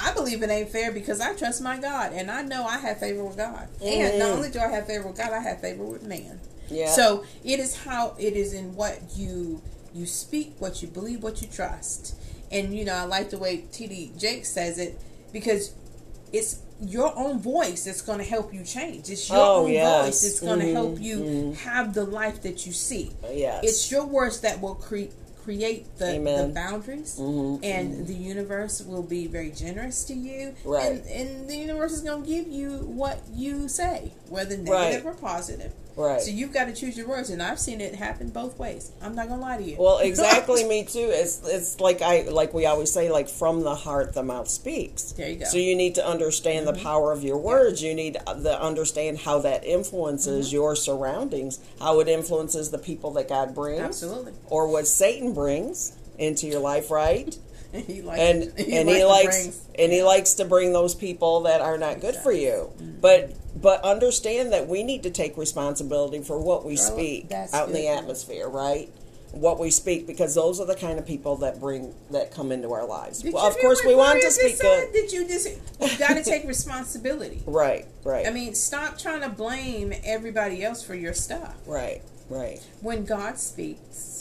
I 0.00 0.12
believe 0.12 0.42
it 0.42 0.50
ain't 0.50 0.68
fair 0.68 0.92
because 0.92 1.20
I 1.20 1.34
trust 1.34 1.60
my 1.62 1.78
God 1.78 2.12
and 2.12 2.30
I 2.30 2.42
know 2.42 2.64
I 2.64 2.78
have 2.78 3.00
favor 3.00 3.24
with 3.24 3.36
God. 3.36 3.68
And 3.82 4.18
not 4.18 4.28
Mhm. 4.28 4.36
only 4.36 4.50
do 4.50 4.60
I 4.60 4.68
have 4.68 4.86
favor 4.86 5.08
with 5.08 5.16
God, 5.16 5.32
I 5.32 5.40
have 5.40 5.60
favor 5.60 5.82
with 5.84 6.02
man. 6.04 6.40
yeah. 6.68 6.90
So 6.92 7.24
it 7.44 7.58
is 7.58 7.74
how 7.74 8.14
it 8.18 8.34
is 8.34 8.52
in 8.52 8.74
what 8.76 9.00
you 9.16 9.62
you 9.94 10.04
speak, 10.06 10.54
what 10.58 10.82
you 10.82 10.88
believe, 10.88 11.22
what 11.22 11.40
you 11.42 11.48
trust. 11.48 12.14
And 12.52 12.76
you 12.76 12.84
know, 12.84 12.94
I 12.94 13.04
like 13.04 13.30
the 13.30 13.38
way 13.38 13.64
TD 13.72 14.16
Jake 14.18 14.44
says 14.44 14.78
it 14.78 15.00
because 15.32 15.72
it's 16.32 16.60
your 16.80 17.12
own 17.16 17.40
voice 17.40 17.84
that's 17.84 18.02
going 18.02 18.18
to 18.18 18.24
help 18.24 18.54
you 18.54 18.62
change. 18.64 19.08
It's 19.10 19.28
your 19.28 19.38
Oh, 19.38 19.64
own 19.64 19.70
yes. 19.72 20.04
voice 20.04 20.22
that's 20.22 20.40
going 20.40 20.60
to 20.60 20.66
Mhm, 20.66 20.72
help 20.72 21.00
you 21.00 21.16
mhm. 21.18 21.56
have 21.56 21.92
the 21.94 22.04
life 22.04 22.42
that 22.42 22.66
you 22.66 22.72
see. 22.72 23.10
yes. 23.32 23.64
It's 23.64 23.90
your 23.90 24.04
words 24.06 24.40
that 24.40 24.60
will 24.60 24.76
cre- 24.76 25.10
create 25.42 25.86
the, 25.96 26.12
the 26.18 26.50
boundaries, 26.54 27.16
Mhm, 27.18 27.60
and 27.64 28.06
the 28.06 28.14
universe 28.14 28.82
will 28.82 29.02
be 29.02 29.26
very 29.26 29.50
generous 29.50 30.04
to 30.04 30.14
you. 30.14 30.54
Right. 30.64 30.92
And, 30.92 31.06
and 31.08 31.48
the 31.50 31.56
universe 31.56 31.92
is 31.92 32.02
going 32.02 32.22
to 32.22 32.28
give 32.28 32.46
you 32.48 32.70
what 33.02 33.22
you 33.34 33.66
say, 33.66 34.12
whether 34.28 34.56
negative 34.58 35.04
Right. 35.04 35.06
or 35.06 35.14
positive. 35.14 35.72
Right. 35.98 36.20
So 36.20 36.30
you've 36.30 36.52
got 36.52 36.64
to 36.66 36.72
choose 36.72 36.96
your 36.96 37.08
words, 37.08 37.28
and 37.30 37.42
I've 37.42 37.58
seen 37.58 37.80
it 37.80 37.94
happen 37.94 38.30
both 38.30 38.58
ways. 38.58 38.92
I'm 39.02 39.14
not 39.14 39.28
gonna 39.28 39.42
lie 39.42 39.56
to 39.58 39.62
you. 39.62 39.76
Well, 39.78 39.98
exactly. 40.02 40.64
me 40.64 40.84
too. 40.84 41.10
It's 41.12 41.42
it's 41.46 41.80
like 41.80 42.00
I 42.00 42.22
like 42.22 42.54
we 42.54 42.64
always 42.66 42.92
say, 42.92 43.10
like 43.10 43.28
from 43.28 43.62
the 43.62 43.74
heart 43.74 44.14
the 44.14 44.22
mouth 44.22 44.48
speaks. 44.48 45.12
There 45.12 45.28
you 45.28 45.36
go. 45.36 45.42
Mm-hmm. 45.44 45.50
So 45.50 45.58
you 45.58 45.74
need 45.76 45.96
to 45.96 46.06
understand 46.06 46.66
the 46.66 46.72
power 46.74 47.12
of 47.12 47.22
your 47.24 47.38
words. 47.38 47.82
You 47.82 47.94
need 47.94 48.14
to 48.14 48.58
understand 48.60 49.18
how 49.18 49.40
that 49.40 49.64
influences 49.64 50.28
Mm-hmm. 50.48 50.54
your 50.54 50.76
surroundings, 50.76 51.58
how 51.80 52.00
it 52.00 52.08
influences 52.08 52.70
the 52.70 52.78
people 52.78 53.10
that 53.12 53.28
God 53.28 53.54
brings, 53.54 53.80
Absolutely. 53.80 54.32
or 54.46 54.68
what 54.70 54.86
Satan 54.86 55.34
brings 55.34 55.96
into 56.18 56.46
your 56.46 56.60
life, 56.60 56.90
right? 56.90 57.36
And 57.74 57.84
he 57.84 58.02
likes, 58.02 58.20
and 58.20 58.42
and 58.58 58.88
he 58.88 58.98
to 59.00 59.06
likes 59.06 59.46
bring- 59.46 59.54
and 59.78 59.92
he 59.92 60.02
likes 60.02 60.34
to 60.34 60.44
bring 60.44 60.72
those 60.72 60.94
people 60.94 61.40
that 61.42 61.60
are 61.60 61.76
not 61.78 62.00
good 62.00 62.16
for 62.16 62.32
you. 62.32 62.70
Mm-hmm. 62.76 63.00
But 63.00 63.34
but 63.60 63.82
understand 63.84 64.52
that 64.52 64.68
we 64.68 64.82
need 64.82 65.02
to 65.02 65.10
take 65.10 65.36
responsibility 65.36 66.22
for 66.22 66.38
what 66.40 66.64
we 66.64 66.74
Well, 66.76 66.82
speak 66.92 67.28
that's 67.28 67.52
out 67.52 67.68
in 67.68 67.74
the 67.74 67.88
atmosphere, 67.88 68.48
right? 68.48 68.88
What 69.32 69.58
we 69.60 69.70
speak 69.70 70.06
because 70.06 70.34
those 70.34 70.58
are 70.58 70.64
the 70.66 70.74
kind 70.74 70.98
of 70.98 71.06
people 71.06 71.36
that 71.36 71.60
bring 71.60 71.92
that 72.10 72.32
come 72.32 72.50
into 72.50 72.72
our 72.72 72.86
lives. 72.86 73.22
Well, 73.22 73.46
of 73.46 73.58
course, 73.58 73.82
we 73.84 73.94
want 73.94 74.22
to 74.22 74.30
speak 74.30 74.58
good. 74.58 74.90
Did 74.92 75.12
you 75.12 75.28
just? 75.28 75.48
You 75.80 75.98
got 75.98 76.14
to 76.16 76.24
take 76.24 76.44
responsibility. 76.46 77.42
Right, 77.46 77.84
right, 78.04 78.26
I 78.26 78.30
mean, 78.30 78.54
stop 78.54 78.96
trying 78.96 79.20
to 79.20 79.28
blame 79.28 79.92
everybody 80.04 80.64
else 80.64 80.82
for 80.82 80.94
your 80.94 81.12
stuff. 81.12 81.54
right, 81.66 82.00
right. 82.30 82.58
When 82.80 83.04
God 83.04 83.38
speaks, 83.38 84.17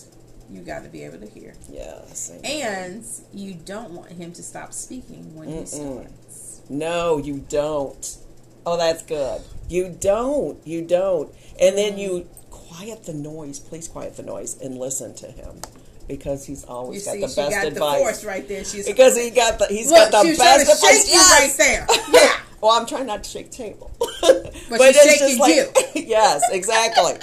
you 0.49 0.61
got 0.61 0.83
to 0.83 0.89
be 0.89 1.03
able 1.03 1.19
to 1.19 1.27
hear, 1.27 1.53
Yes. 1.71 2.31
and 2.43 3.03
you 3.33 3.53
don't 3.53 3.91
want 3.91 4.11
Him 4.11 4.31
to 4.33 4.43
stop 4.43 4.73
speaking 4.73 5.35
when 5.35 5.49
He 5.49 5.65
starts. 5.65 6.61
No, 6.69 7.17
you 7.17 7.45
don't. 7.49 8.17
Oh, 8.65 8.77
that's 8.77 9.03
good. 9.03 9.41
You 9.69 9.89
don't. 9.99 10.59
You 10.67 10.81
don't. 10.81 11.33
And 11.59 11.77
then 11.77 11.97
you 11.97 12.27
quiet 12.49 13.05
the 13.05 13.13
noise. 13.13 13.59
Please 13.59 13.87
quiet 13.87 14.17
the 14.17 14.23
noise 14.23 14.59
and 14.61 14.77
listen 14.77 15.15
to 15.15 15.27
him 15.27 15.61
because 16.07 16.45
he's 16.45 16.63
You 16.63 16.69
always 16.69 17.05
got 17.05 17.13
see, 17.13 17.21
the 17.21 17.27
she 17.29 17.35
best 17.35 17.51
got 17.51 17.65
advice. 17.67 17.93
the 17.97 18.03
force 18.03 18.25
right 18.25 18.47
there. 18.47 18.63
She's 18.65 18.85
Because 18.85 19.15
he 19.17 19.29
got 19.29 19.57
the 19.59 19.67
he's 19.67 19.89
look. 19.89 20.11
got 20.11 20.23
the 20.23 20.35
best 20.37 20.65
to 20.65 20.71
advice. 20.73 21.05
shake 21.07 21.13
you 21.13 21.19
right 21.19 21.53
there. 21.57 21.87
Yeah. 22.21 22.39
well, 22.61 22.71
I'm 22.71 22.85
trying 22.85 23.05
not 23.07 23.23
to 23.23 23.29
shake 23.29 23.51
table, 23.51 23.91
But 23.99 24.93
she's 24.95 25.15
shaking 25.17 25.45
you. 25.45 25.71
yes, 26.07 26.41
exactly. 26.51 27.13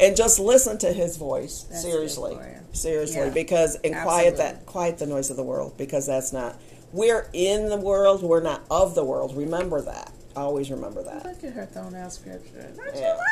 And 0.00 0.16
just 0.16 0.38
listen 0.38 0.78
to 0.78 0.92
his 0.92 1.16
voice. 1.18 1.64
That's 1.68 1.82
seriously. 1.82 2.38
Seriously, 2.72 3.20
Yeah. 3.22 3.30
because 3.30 3.76
and 3.76 3.94
quiet 3.94 4.36
that 4.38 4.66
quiet 4.66 4.98
the 4.98 5.06
noise 5.06 5.30
of 5.30 5.36
the 5.36 5.42
world 5.44 5.74
because 5.78 6.06
that's 6.06 6.32
not. 6.32 6.56
We're 6.92 7.28
in 7.32 7.68
the 7.68 7.76
world. 7.76 8.22
We're 8.22 8.42
not 8.42 8.62
of 8.70 8.94
the 8.94 9.04
world. 9.04 9.36
Remember 9.36 9.80
that. 9.82 10.10
Always 10.36 10.70
remember 10.70 11.02
that. 11.02 11.24
Look 11.24 11.44
at 11.44 11.52
her 11.52 11.66
throwing 11.66 11.96
out 11.96 12.12
scripture. 12.12 12.70
Yeah. 12.94 13.16
want 13.16 13.28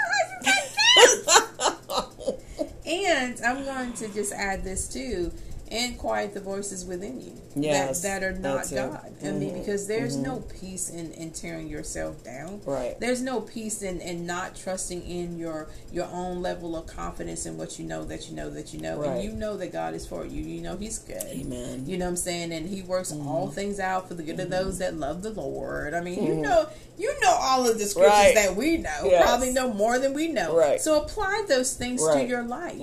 her 0.47 1.73
to 2.27 2.37
And 2.87 3.41
I'm 3.45 3.65
going 3.65 3.93
to 3.95 4.09
just 4.09 4.33
add 4.33 4.63
this 4.63 4.89
too, 4.89 5.33
and 5.71 5.99
quiet 5.99 6.33
the 6.35 6.41
voices 6.41 6.85
within 6.85 7.21
you 7.21 7.33
Yes, 7.59 8.03
that, 8.03 8.21
that 8.21 8.27
are 8.27 8.33
not 8.33 8.57
that's 8.57 8.73
it. 8.73 8.77
God. 8.77 9.13
I 9.23 9.31
mean, 9.31 9.51
Mhm, 9.51 9.59
because 9.61 9.87
there's 9.87 10.15
mm-hmm. 10.15 10.27
no 10.27 10.45
peace 10.61 10.91
in, 10.91 11.13
in 11.13 11.31
tearing 11.31 11.69
yourself 11.69 12.23
down. 12.23 12.61
Right. 12.67 12.99
There's 13.01 13.23
no 13.23 13.41
peace 13.41 13.81
in, 13.83 14.01
in 14.03 14.27
not 14.27 14.55
trusting 14.57 15.03
in 15.09 15.39
your 15.39 15.69
your 15.91 16.07
own 16.13 16.43
level 16.43 16.77
of 16.77 16.87
confidence 16.87 17.47
in 17.47 17.57
what 17.57 17.79
you 17.79 17.87
know 17.87 18.05
that 18.05 18.29
you 18.29 18.37
know 18.37 18.51
that 18.51 18.75
you 18.75 18.81
know, 18.81 18.99
Right. 18.99 19.09
and 19.13 19.25
you 19.25 19.33
know 19.33 19.57
that 19.57 19.73
God 19.73 19.95
is 19.95 20.07
for 20.07 20.27
you. 20.27 20.43
You 20.43 20.61
know 20.61 20.77
He's 20.77 20.99
good. 20.99 21.23
Amen. 21.23 21.85
You 21.87 21.97
know 21.97 22.05
what 22.05 22.11
I'm 22.11 22.17
saying? 22.17 22.53
And 22.53 22.69
He 22.69 22.83
works 22.83 23.13
Mm-hmm. 23.13 23.27
all 23.27 23.49
things 23.49 23.81
out 23.81 24.09
for 24.09 24.15
the 24.15 24.23
good 24.23 24.39
of 24.39 24.51
those 24.51 24.75
mm-hmm. 24.75 24.79
that 24.81 24.95
love 24.95 25.23
the 25.23 25.31
Lord. 25.31 25.95
I 25.95 26.01
mean, 26.03 26.23
you 26.25 26.33
mm-hmm. 26.33 26.43
know, 26.43 26.69
you 26.99 27.15
know 27.23 27.35
all 27.41 27.67
of 27.67 27.79
the 27.79 27.85
scriptures 27.87 28.13
Right. 28.13 28.35
that 28.35 28.55
we 28.55 28.77
know. 28.77 29.01
Yes. 29.05 29.23
Probably 29.25 29.53
know 29.53 29.73
more 29.73 29.99
than 29.99 30.13
we 30.13 30.29
know. 30.29 30.55
Right. 30.57 30.81
So 30.81 31.01
apply 31.03 31.45
those 31.49 31.75
things 31.75 32.07
to 32.07 32.23
your 32.23 32.43
life. 32.43 32.79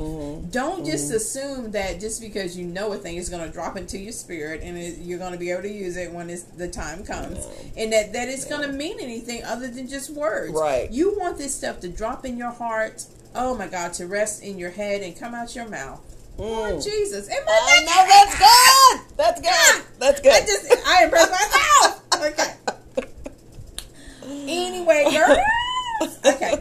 Don't 0.51 0.83
just 0.85 1.11
assume 1.11 1.71
that 1.71 1.99
just 1.99 2.21
because 2.21 2.57
you 2.57 2.65
know 2.73 2.91
a 2.91 2.97
thing 2.97 3.17
is 3.17 3.29
going 3.29 3.45
to 3.45 3.51
drop 3.51 3.77
into 3.77 3.97
your 3.97 4.11
spirit 4.11 4.61
and 4.63 4.77
it, 4.77 4.99
you're 4.99 5.19
going 5.19 5.33
to 5.33 5.37
be 5.37 5.51
able 5.51 5.61
to 5.63 5.71
use 5.71 5.95
it 5.97 6.11
when 6.11 6.29
it's, 6.29 6.43
the 6.43 6.67
time 6.67 7.03
comes, 7.03 7.47
and 7.77 7.93
that 7.93 8.13
that 8.13 8.27
it's 8.29 8.45
going 8.45 8.69
to 8.69 8.75
mean 8.75 8.99
anything 8.99 9.43
other 9.43 9.67
than 9.67 9.87
just 9.87 10.09
words. 10.09 10.53
Right. 10.53 10.91
You 10.91 11.17
want 11.17 11.37
this 11.37 11.55
stuff 11.55 11.79
to 11.81 11.89
drop 11.89 12.25
in 12.25 12.37
your 12.37 12.51
heart. 12.51 13.05
Oh 13.35 13.55
my 13.55 13.67
God, 13.67 13.93
to 13.93 14.07
rest 14.07 14.43
in 14.43 14.59
your 14.59 14.71
head 14.71 15.01
and 15.01 15.17
come 15.17 15.33
out 15.33 15.55
your 15.55 15.67
mouth. 15.67 16.01
Mm. 16.37 16.83
Jesus. 16.83 17.29
Am 17.29 17.43
I 17.47 17.79
know 17.85 18.03
that's 18.07 18.37
good. 18.39 19.17
That's 19.17 19.41
good. 19.41 19.85
That's 19.99 20.21
good. 20.21 20.33
I 20.33 20.39
just 20.39 20.87
I 20.87 21.03
impressed 21.05 21.31
myself. 21.31 21.99
Okay. 22.23 22.53
Anyway, 24.23 25.07
girls. 25.11 25.37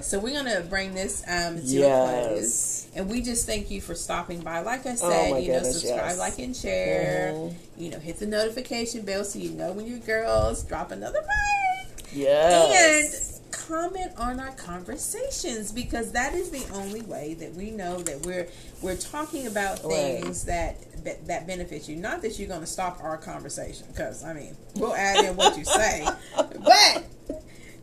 So 0.02 0.18
we're 0.18 0.34
gonna 0.34 0.60
bring 0.62 0.94
this 0.94 1.22
um, 1.28 1.64
to 1.64 1.82
a 1.82 2.26
close, 2.28 2.86
and 2.94 3.08
we 3.08 3.22
just 3.22 3.46
thank 3.46 3.70
you 3.70 3.80
for 3.80 3.94
stopping 3.94 4.40
by. 4.40 4.60
Like 4.60 4.84
I 4.86 4.92
Oh, 4.92 4.96
said, 4.96 5.30
my 5.30 5.38
you 5.38 5.52
know, 5.52 5.62
subscribe, 5.62 5.96
yes. 5.96 6.18
like, 6.18 6.38
and 6.38 6.54
share. 6.56 7.32
Mhm. 7.34 7.54
You 7.78 7.90
know, 7.90 7.98
hit 7.98 8.18
the 8.18 8.26
notification 8.26 9.02
bell 9.02 9.24
so 9.24 9.38
you 9.38 9.50
know 9.50 9.72
when 9.72 9.86
your 9.86 9.98
girls 10.00 10.62
drop 10.64 10.90
another 10.90 11.20
bite. 11.20 12.02
yes. 12.12 13.28
And 13.28 13.52
comment 13.52 14.12
on 14.16 14.40
our 14.40 14.50
conversations 14.52 15.72
because 15.72 16.12
that 16.12 16.32
is 16.34 16.50
the 16.50 16.64
only 16.74 17.02
way 17.02 17.34
that 17.34 17.54
we 17.54 17.70
know 17.70 17.98
that 18.00 18.24
we're 18.26 18.48
we're 18.80 18.96
talking 18.96 19.46
about 19.46 19.84
Right. 19.84 20.20
things 20.22 20.44
that 20.44 20.76
that, 21.04 21.26
that 21.26 21.46
benefit 21.46 21.88
you. 21.88 21.96
Not 21.96 22.22
that 22.22 22.38
you're 22.38 22.48
going 22.48 22.60
to 22.62 22.66
stop 22.66 23.02
our 23.02 23.16
conversation 23.18 23.86
because 23.88 24.24
I 24.24 24.32
mean 24.32 24.56
we'll 24.76 24.94
add 24.94 25.24
in 25.24 25.36
what 25.36 25.56
you 25.58 25.64
say, 25.64 26.06
but 26.36 27.04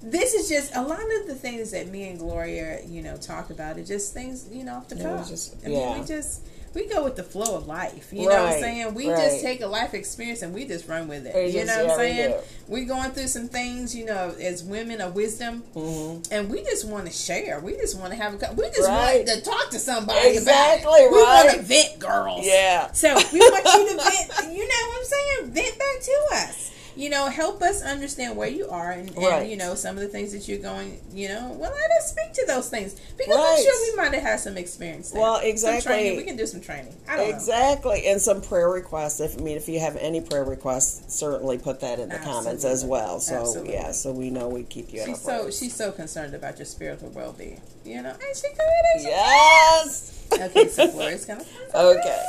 this 0.01 0.33
is 0.33 0.47
just 0.49 0.75
a 0.75 0.81
lot 0.81 0.99
of 1.21 1.27
the 1.27 1.35
things 1.35 1.71
that 1.71 1.87
me 1.87 2.09
and 2.09 2.19
Gloria, 2.19 2.79
you 2.87 3.01
know, 3.01 3.17
talk 3.17 3.49
about. 3.49 3.77
It 3.77 3.85
just 3.85 4.13
things, 4.13 4.47
you 4.51 4.63
know, 4.63 4.75
off 4.75 4.87
the 4.89 4.95
cuff. 4.95 5.27
just- 5.29 5.55
I 5.65 5.69
mean, 5.69 5.77
yeah. 5.79 5.99
we 5.99 6.05
just 6.07 6.41
we 6.75 6.85
go 6.87 7.03
with 7.03 7.15
the 7.15 7.23
flow 7.23 7.57
of 7.57 7.65
life. 7.65 8.09
You 8.13 8.29
know 8.29 8.43
what 8.43 8.53
I'm 8.53 8.59
saying? 8.61 8.93
We 8.93 9.09
right. 9.09 9.17
just 9.17 9.41
take 9.41 9.61
a 9.61 9.65
life 9.67 9.95
experience 9.95 10.43
and 10.43 10.53
we 10.53 10.65
just 10.65 10.87
run 10.87 11.07
with 11.07 11.25
it. 11.25 11.51
You 11.51 11.65
know 11.65 11.75
what 11.77 11.85
yeah, 11.85 11.91
I'm 11.91 11.97
saying? 11.97 12.35
We 12.67 12.81
are 12.83 12.85
going 12.85 13.09
through 13.11 13.27
some 13.27 13.47
things, 13.47 13.95
you 13.95 14.05
know, 14.05 14.35
as 14.39 14.63
women 14.63 15.01
of 15.01 15.15
wisdom, 15.15 15.63
Mm-hmm. 15.75 16.31
and 16.31 16.49
we 16.49 16.61
just 16.63 16.85
want 16.87 17.07
to 17.07 17.11
share. 17.11 17.59
We 17.59 17.73
just 17.73 17.97
want 17.99 18.11
to 18.13 18.17
have 18.17 18.35
a. 18.35 18.53
We 18.53 18.67
just 18.69 18.87
Right. 18.87 19.25
want 19.25 19.27
to 19.29 19.41
talk 19.41 19.69
to 19.71 19.79
somebody 19.79 20.29
Exactly, 20.29 20.85
about 20.85 20.99
it. 20.99 21.11
We 21.11 21.17
want 21.23 21.49
to 21.55 21.61
vent, 21.63 21.99
girls. 21.99 22.45
Yeah. 22.45 22.91
So 22.91 23.15
we 23.33 23.39
want 23.39 23.65
you 23.65 23.89
to 23.97 24.03
vent. 24.03 24.55
You 24.55 24.67
know 24.67 24.87
what 24.87 24.99
I'm 24.99 25.05
saying? 25.05 25.51
Vent 25.51 25.79
back 25.79 26.01
to 26.03 26.25
us. 26.35 26.71
You 26.95 27.09
know, 27.09 27.29
help 27.29 27.61
us 27.61 27.81
understand 27.81 28.35
where 28.37 28.47
you 28.49 28.67
are 28.69 28.91
and, 28.91 29.15
and 29.17 29.49
you 29.49 29.55
know 29.57 29.75
some 29.75 29.95
of 29.95 30.01
the 30.01 30.07
things 30.09 30.31
that 30.33 30.47
you're 30.47 30.59
going. 30.59 30.99
You 31.13 31.29
know, 31.29 31.55
well, 31.57 31.71
let 31.71 31.91
us 31.91 32.11
speak 32.11 32.33
to 32.33 32.45
those 32.45 32.69
things 32.69 32.95
because 33.17 33.35
Right. 33.35 33.55
I'm 33.57 33.63
sure 33.63 33.91
we 33.91 33.95
might 33.95 34.13
have 34.13 34.23
had 34.23 34.39
some 34.39 34.57
experience. 34.57 35.11
There. 35.11 35.21
Well, 35.21 35.39
exactly. 35.41 36.17
We 36.17 36.23
can 36.23 36.35
do 36.35 36.45
some 36.45 36.61
training. 36.61 36.95
I 37.07 37.17
don't 37.17 37.29
know. 37.29 37.35
Exactly, 37.35 38.07
and 38.07 38.21
some 38.21 38.41
prayer 38.41 38.69
requests. 38.69 39.19
If 39.19 39.37
I 39.39 39.41
mean, 39.41 39.57
if 39.57 39.67
you 39.69 39.79
have 39.79 39.95
any 39.97 40.21
prayer 40.21 40.43
requests, 40.43 41.13
certainly 41.13 41.57
put 41.57 41.79
that 41.81 41.99
in 41.99 42.09
the 42.09 42.17
comments 42.17 42.65
as 42.65 42.83
well. 42.85 43.19
So 43.19 43.41
Absolutely. 43.41 43.73
yeah, 43.73 43.91
so 43.91 44.11
we 44.11 44.29
know 44.29 44.47
we 44.49 44.63
keep 44.63 44.91
you 44.93 45.03
She's 45.05 45.21
so 45.21 45.49
she's 45.51 45.75
so 45.75 45.91
concerned 45.91 46.33
about 46.33 46.57
your 46.59 46.65
spiritual 46.65 47.09
well 47.09 47.33
being. 47.33 47.61
You 47.85 48.01
know, 48.01 48.11
and 48.11 48.35
she 48.35 48.47
good. 48.49 49.03
Yes. 49.03 50.27
Okay, 50.31 50.67
so 50.67 50.91
Gloria's 50.91 51.25
gonna. 51.25 51.43
Okay. 51.73 52.23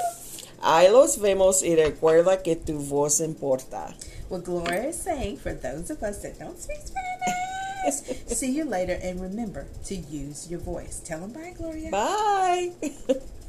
Ahí 0.63 0.91
los 0.93 1.17
vemos 1.17 1.63
y 1.63 1.75
recuerda 1.75 2.43
que 2.43 2.55
tu 2.57 2.79
voz 2.79 3.21
importa. 3.21 3.95
What 4.31 4.45
Gloria 4.45 4.85
is 4.85 4.97
saying 4.97 5.39
for 5.39 5.53
those 5.53 5.91
of 5.91 6.05
us 6.05 6.23
that 6.23 6.39
don't 6.39 6.57
speak 6.57 6.79
Spanish. 6.85 8.29
See 8.29 8.53
you 8.53 8.65
later, 8.65 8.97
and 9.03 9.21
remember 9.21 9.67
to 9.87 9.97
use 9.97 10.49
your 10.49 10.61
voice. 10.61 11.01
Tell 11.05 11.19
them 11.19 11.33
bye, 11.33 11.53
Gloria. 11.59 11.91
Bye. 11.91 12.71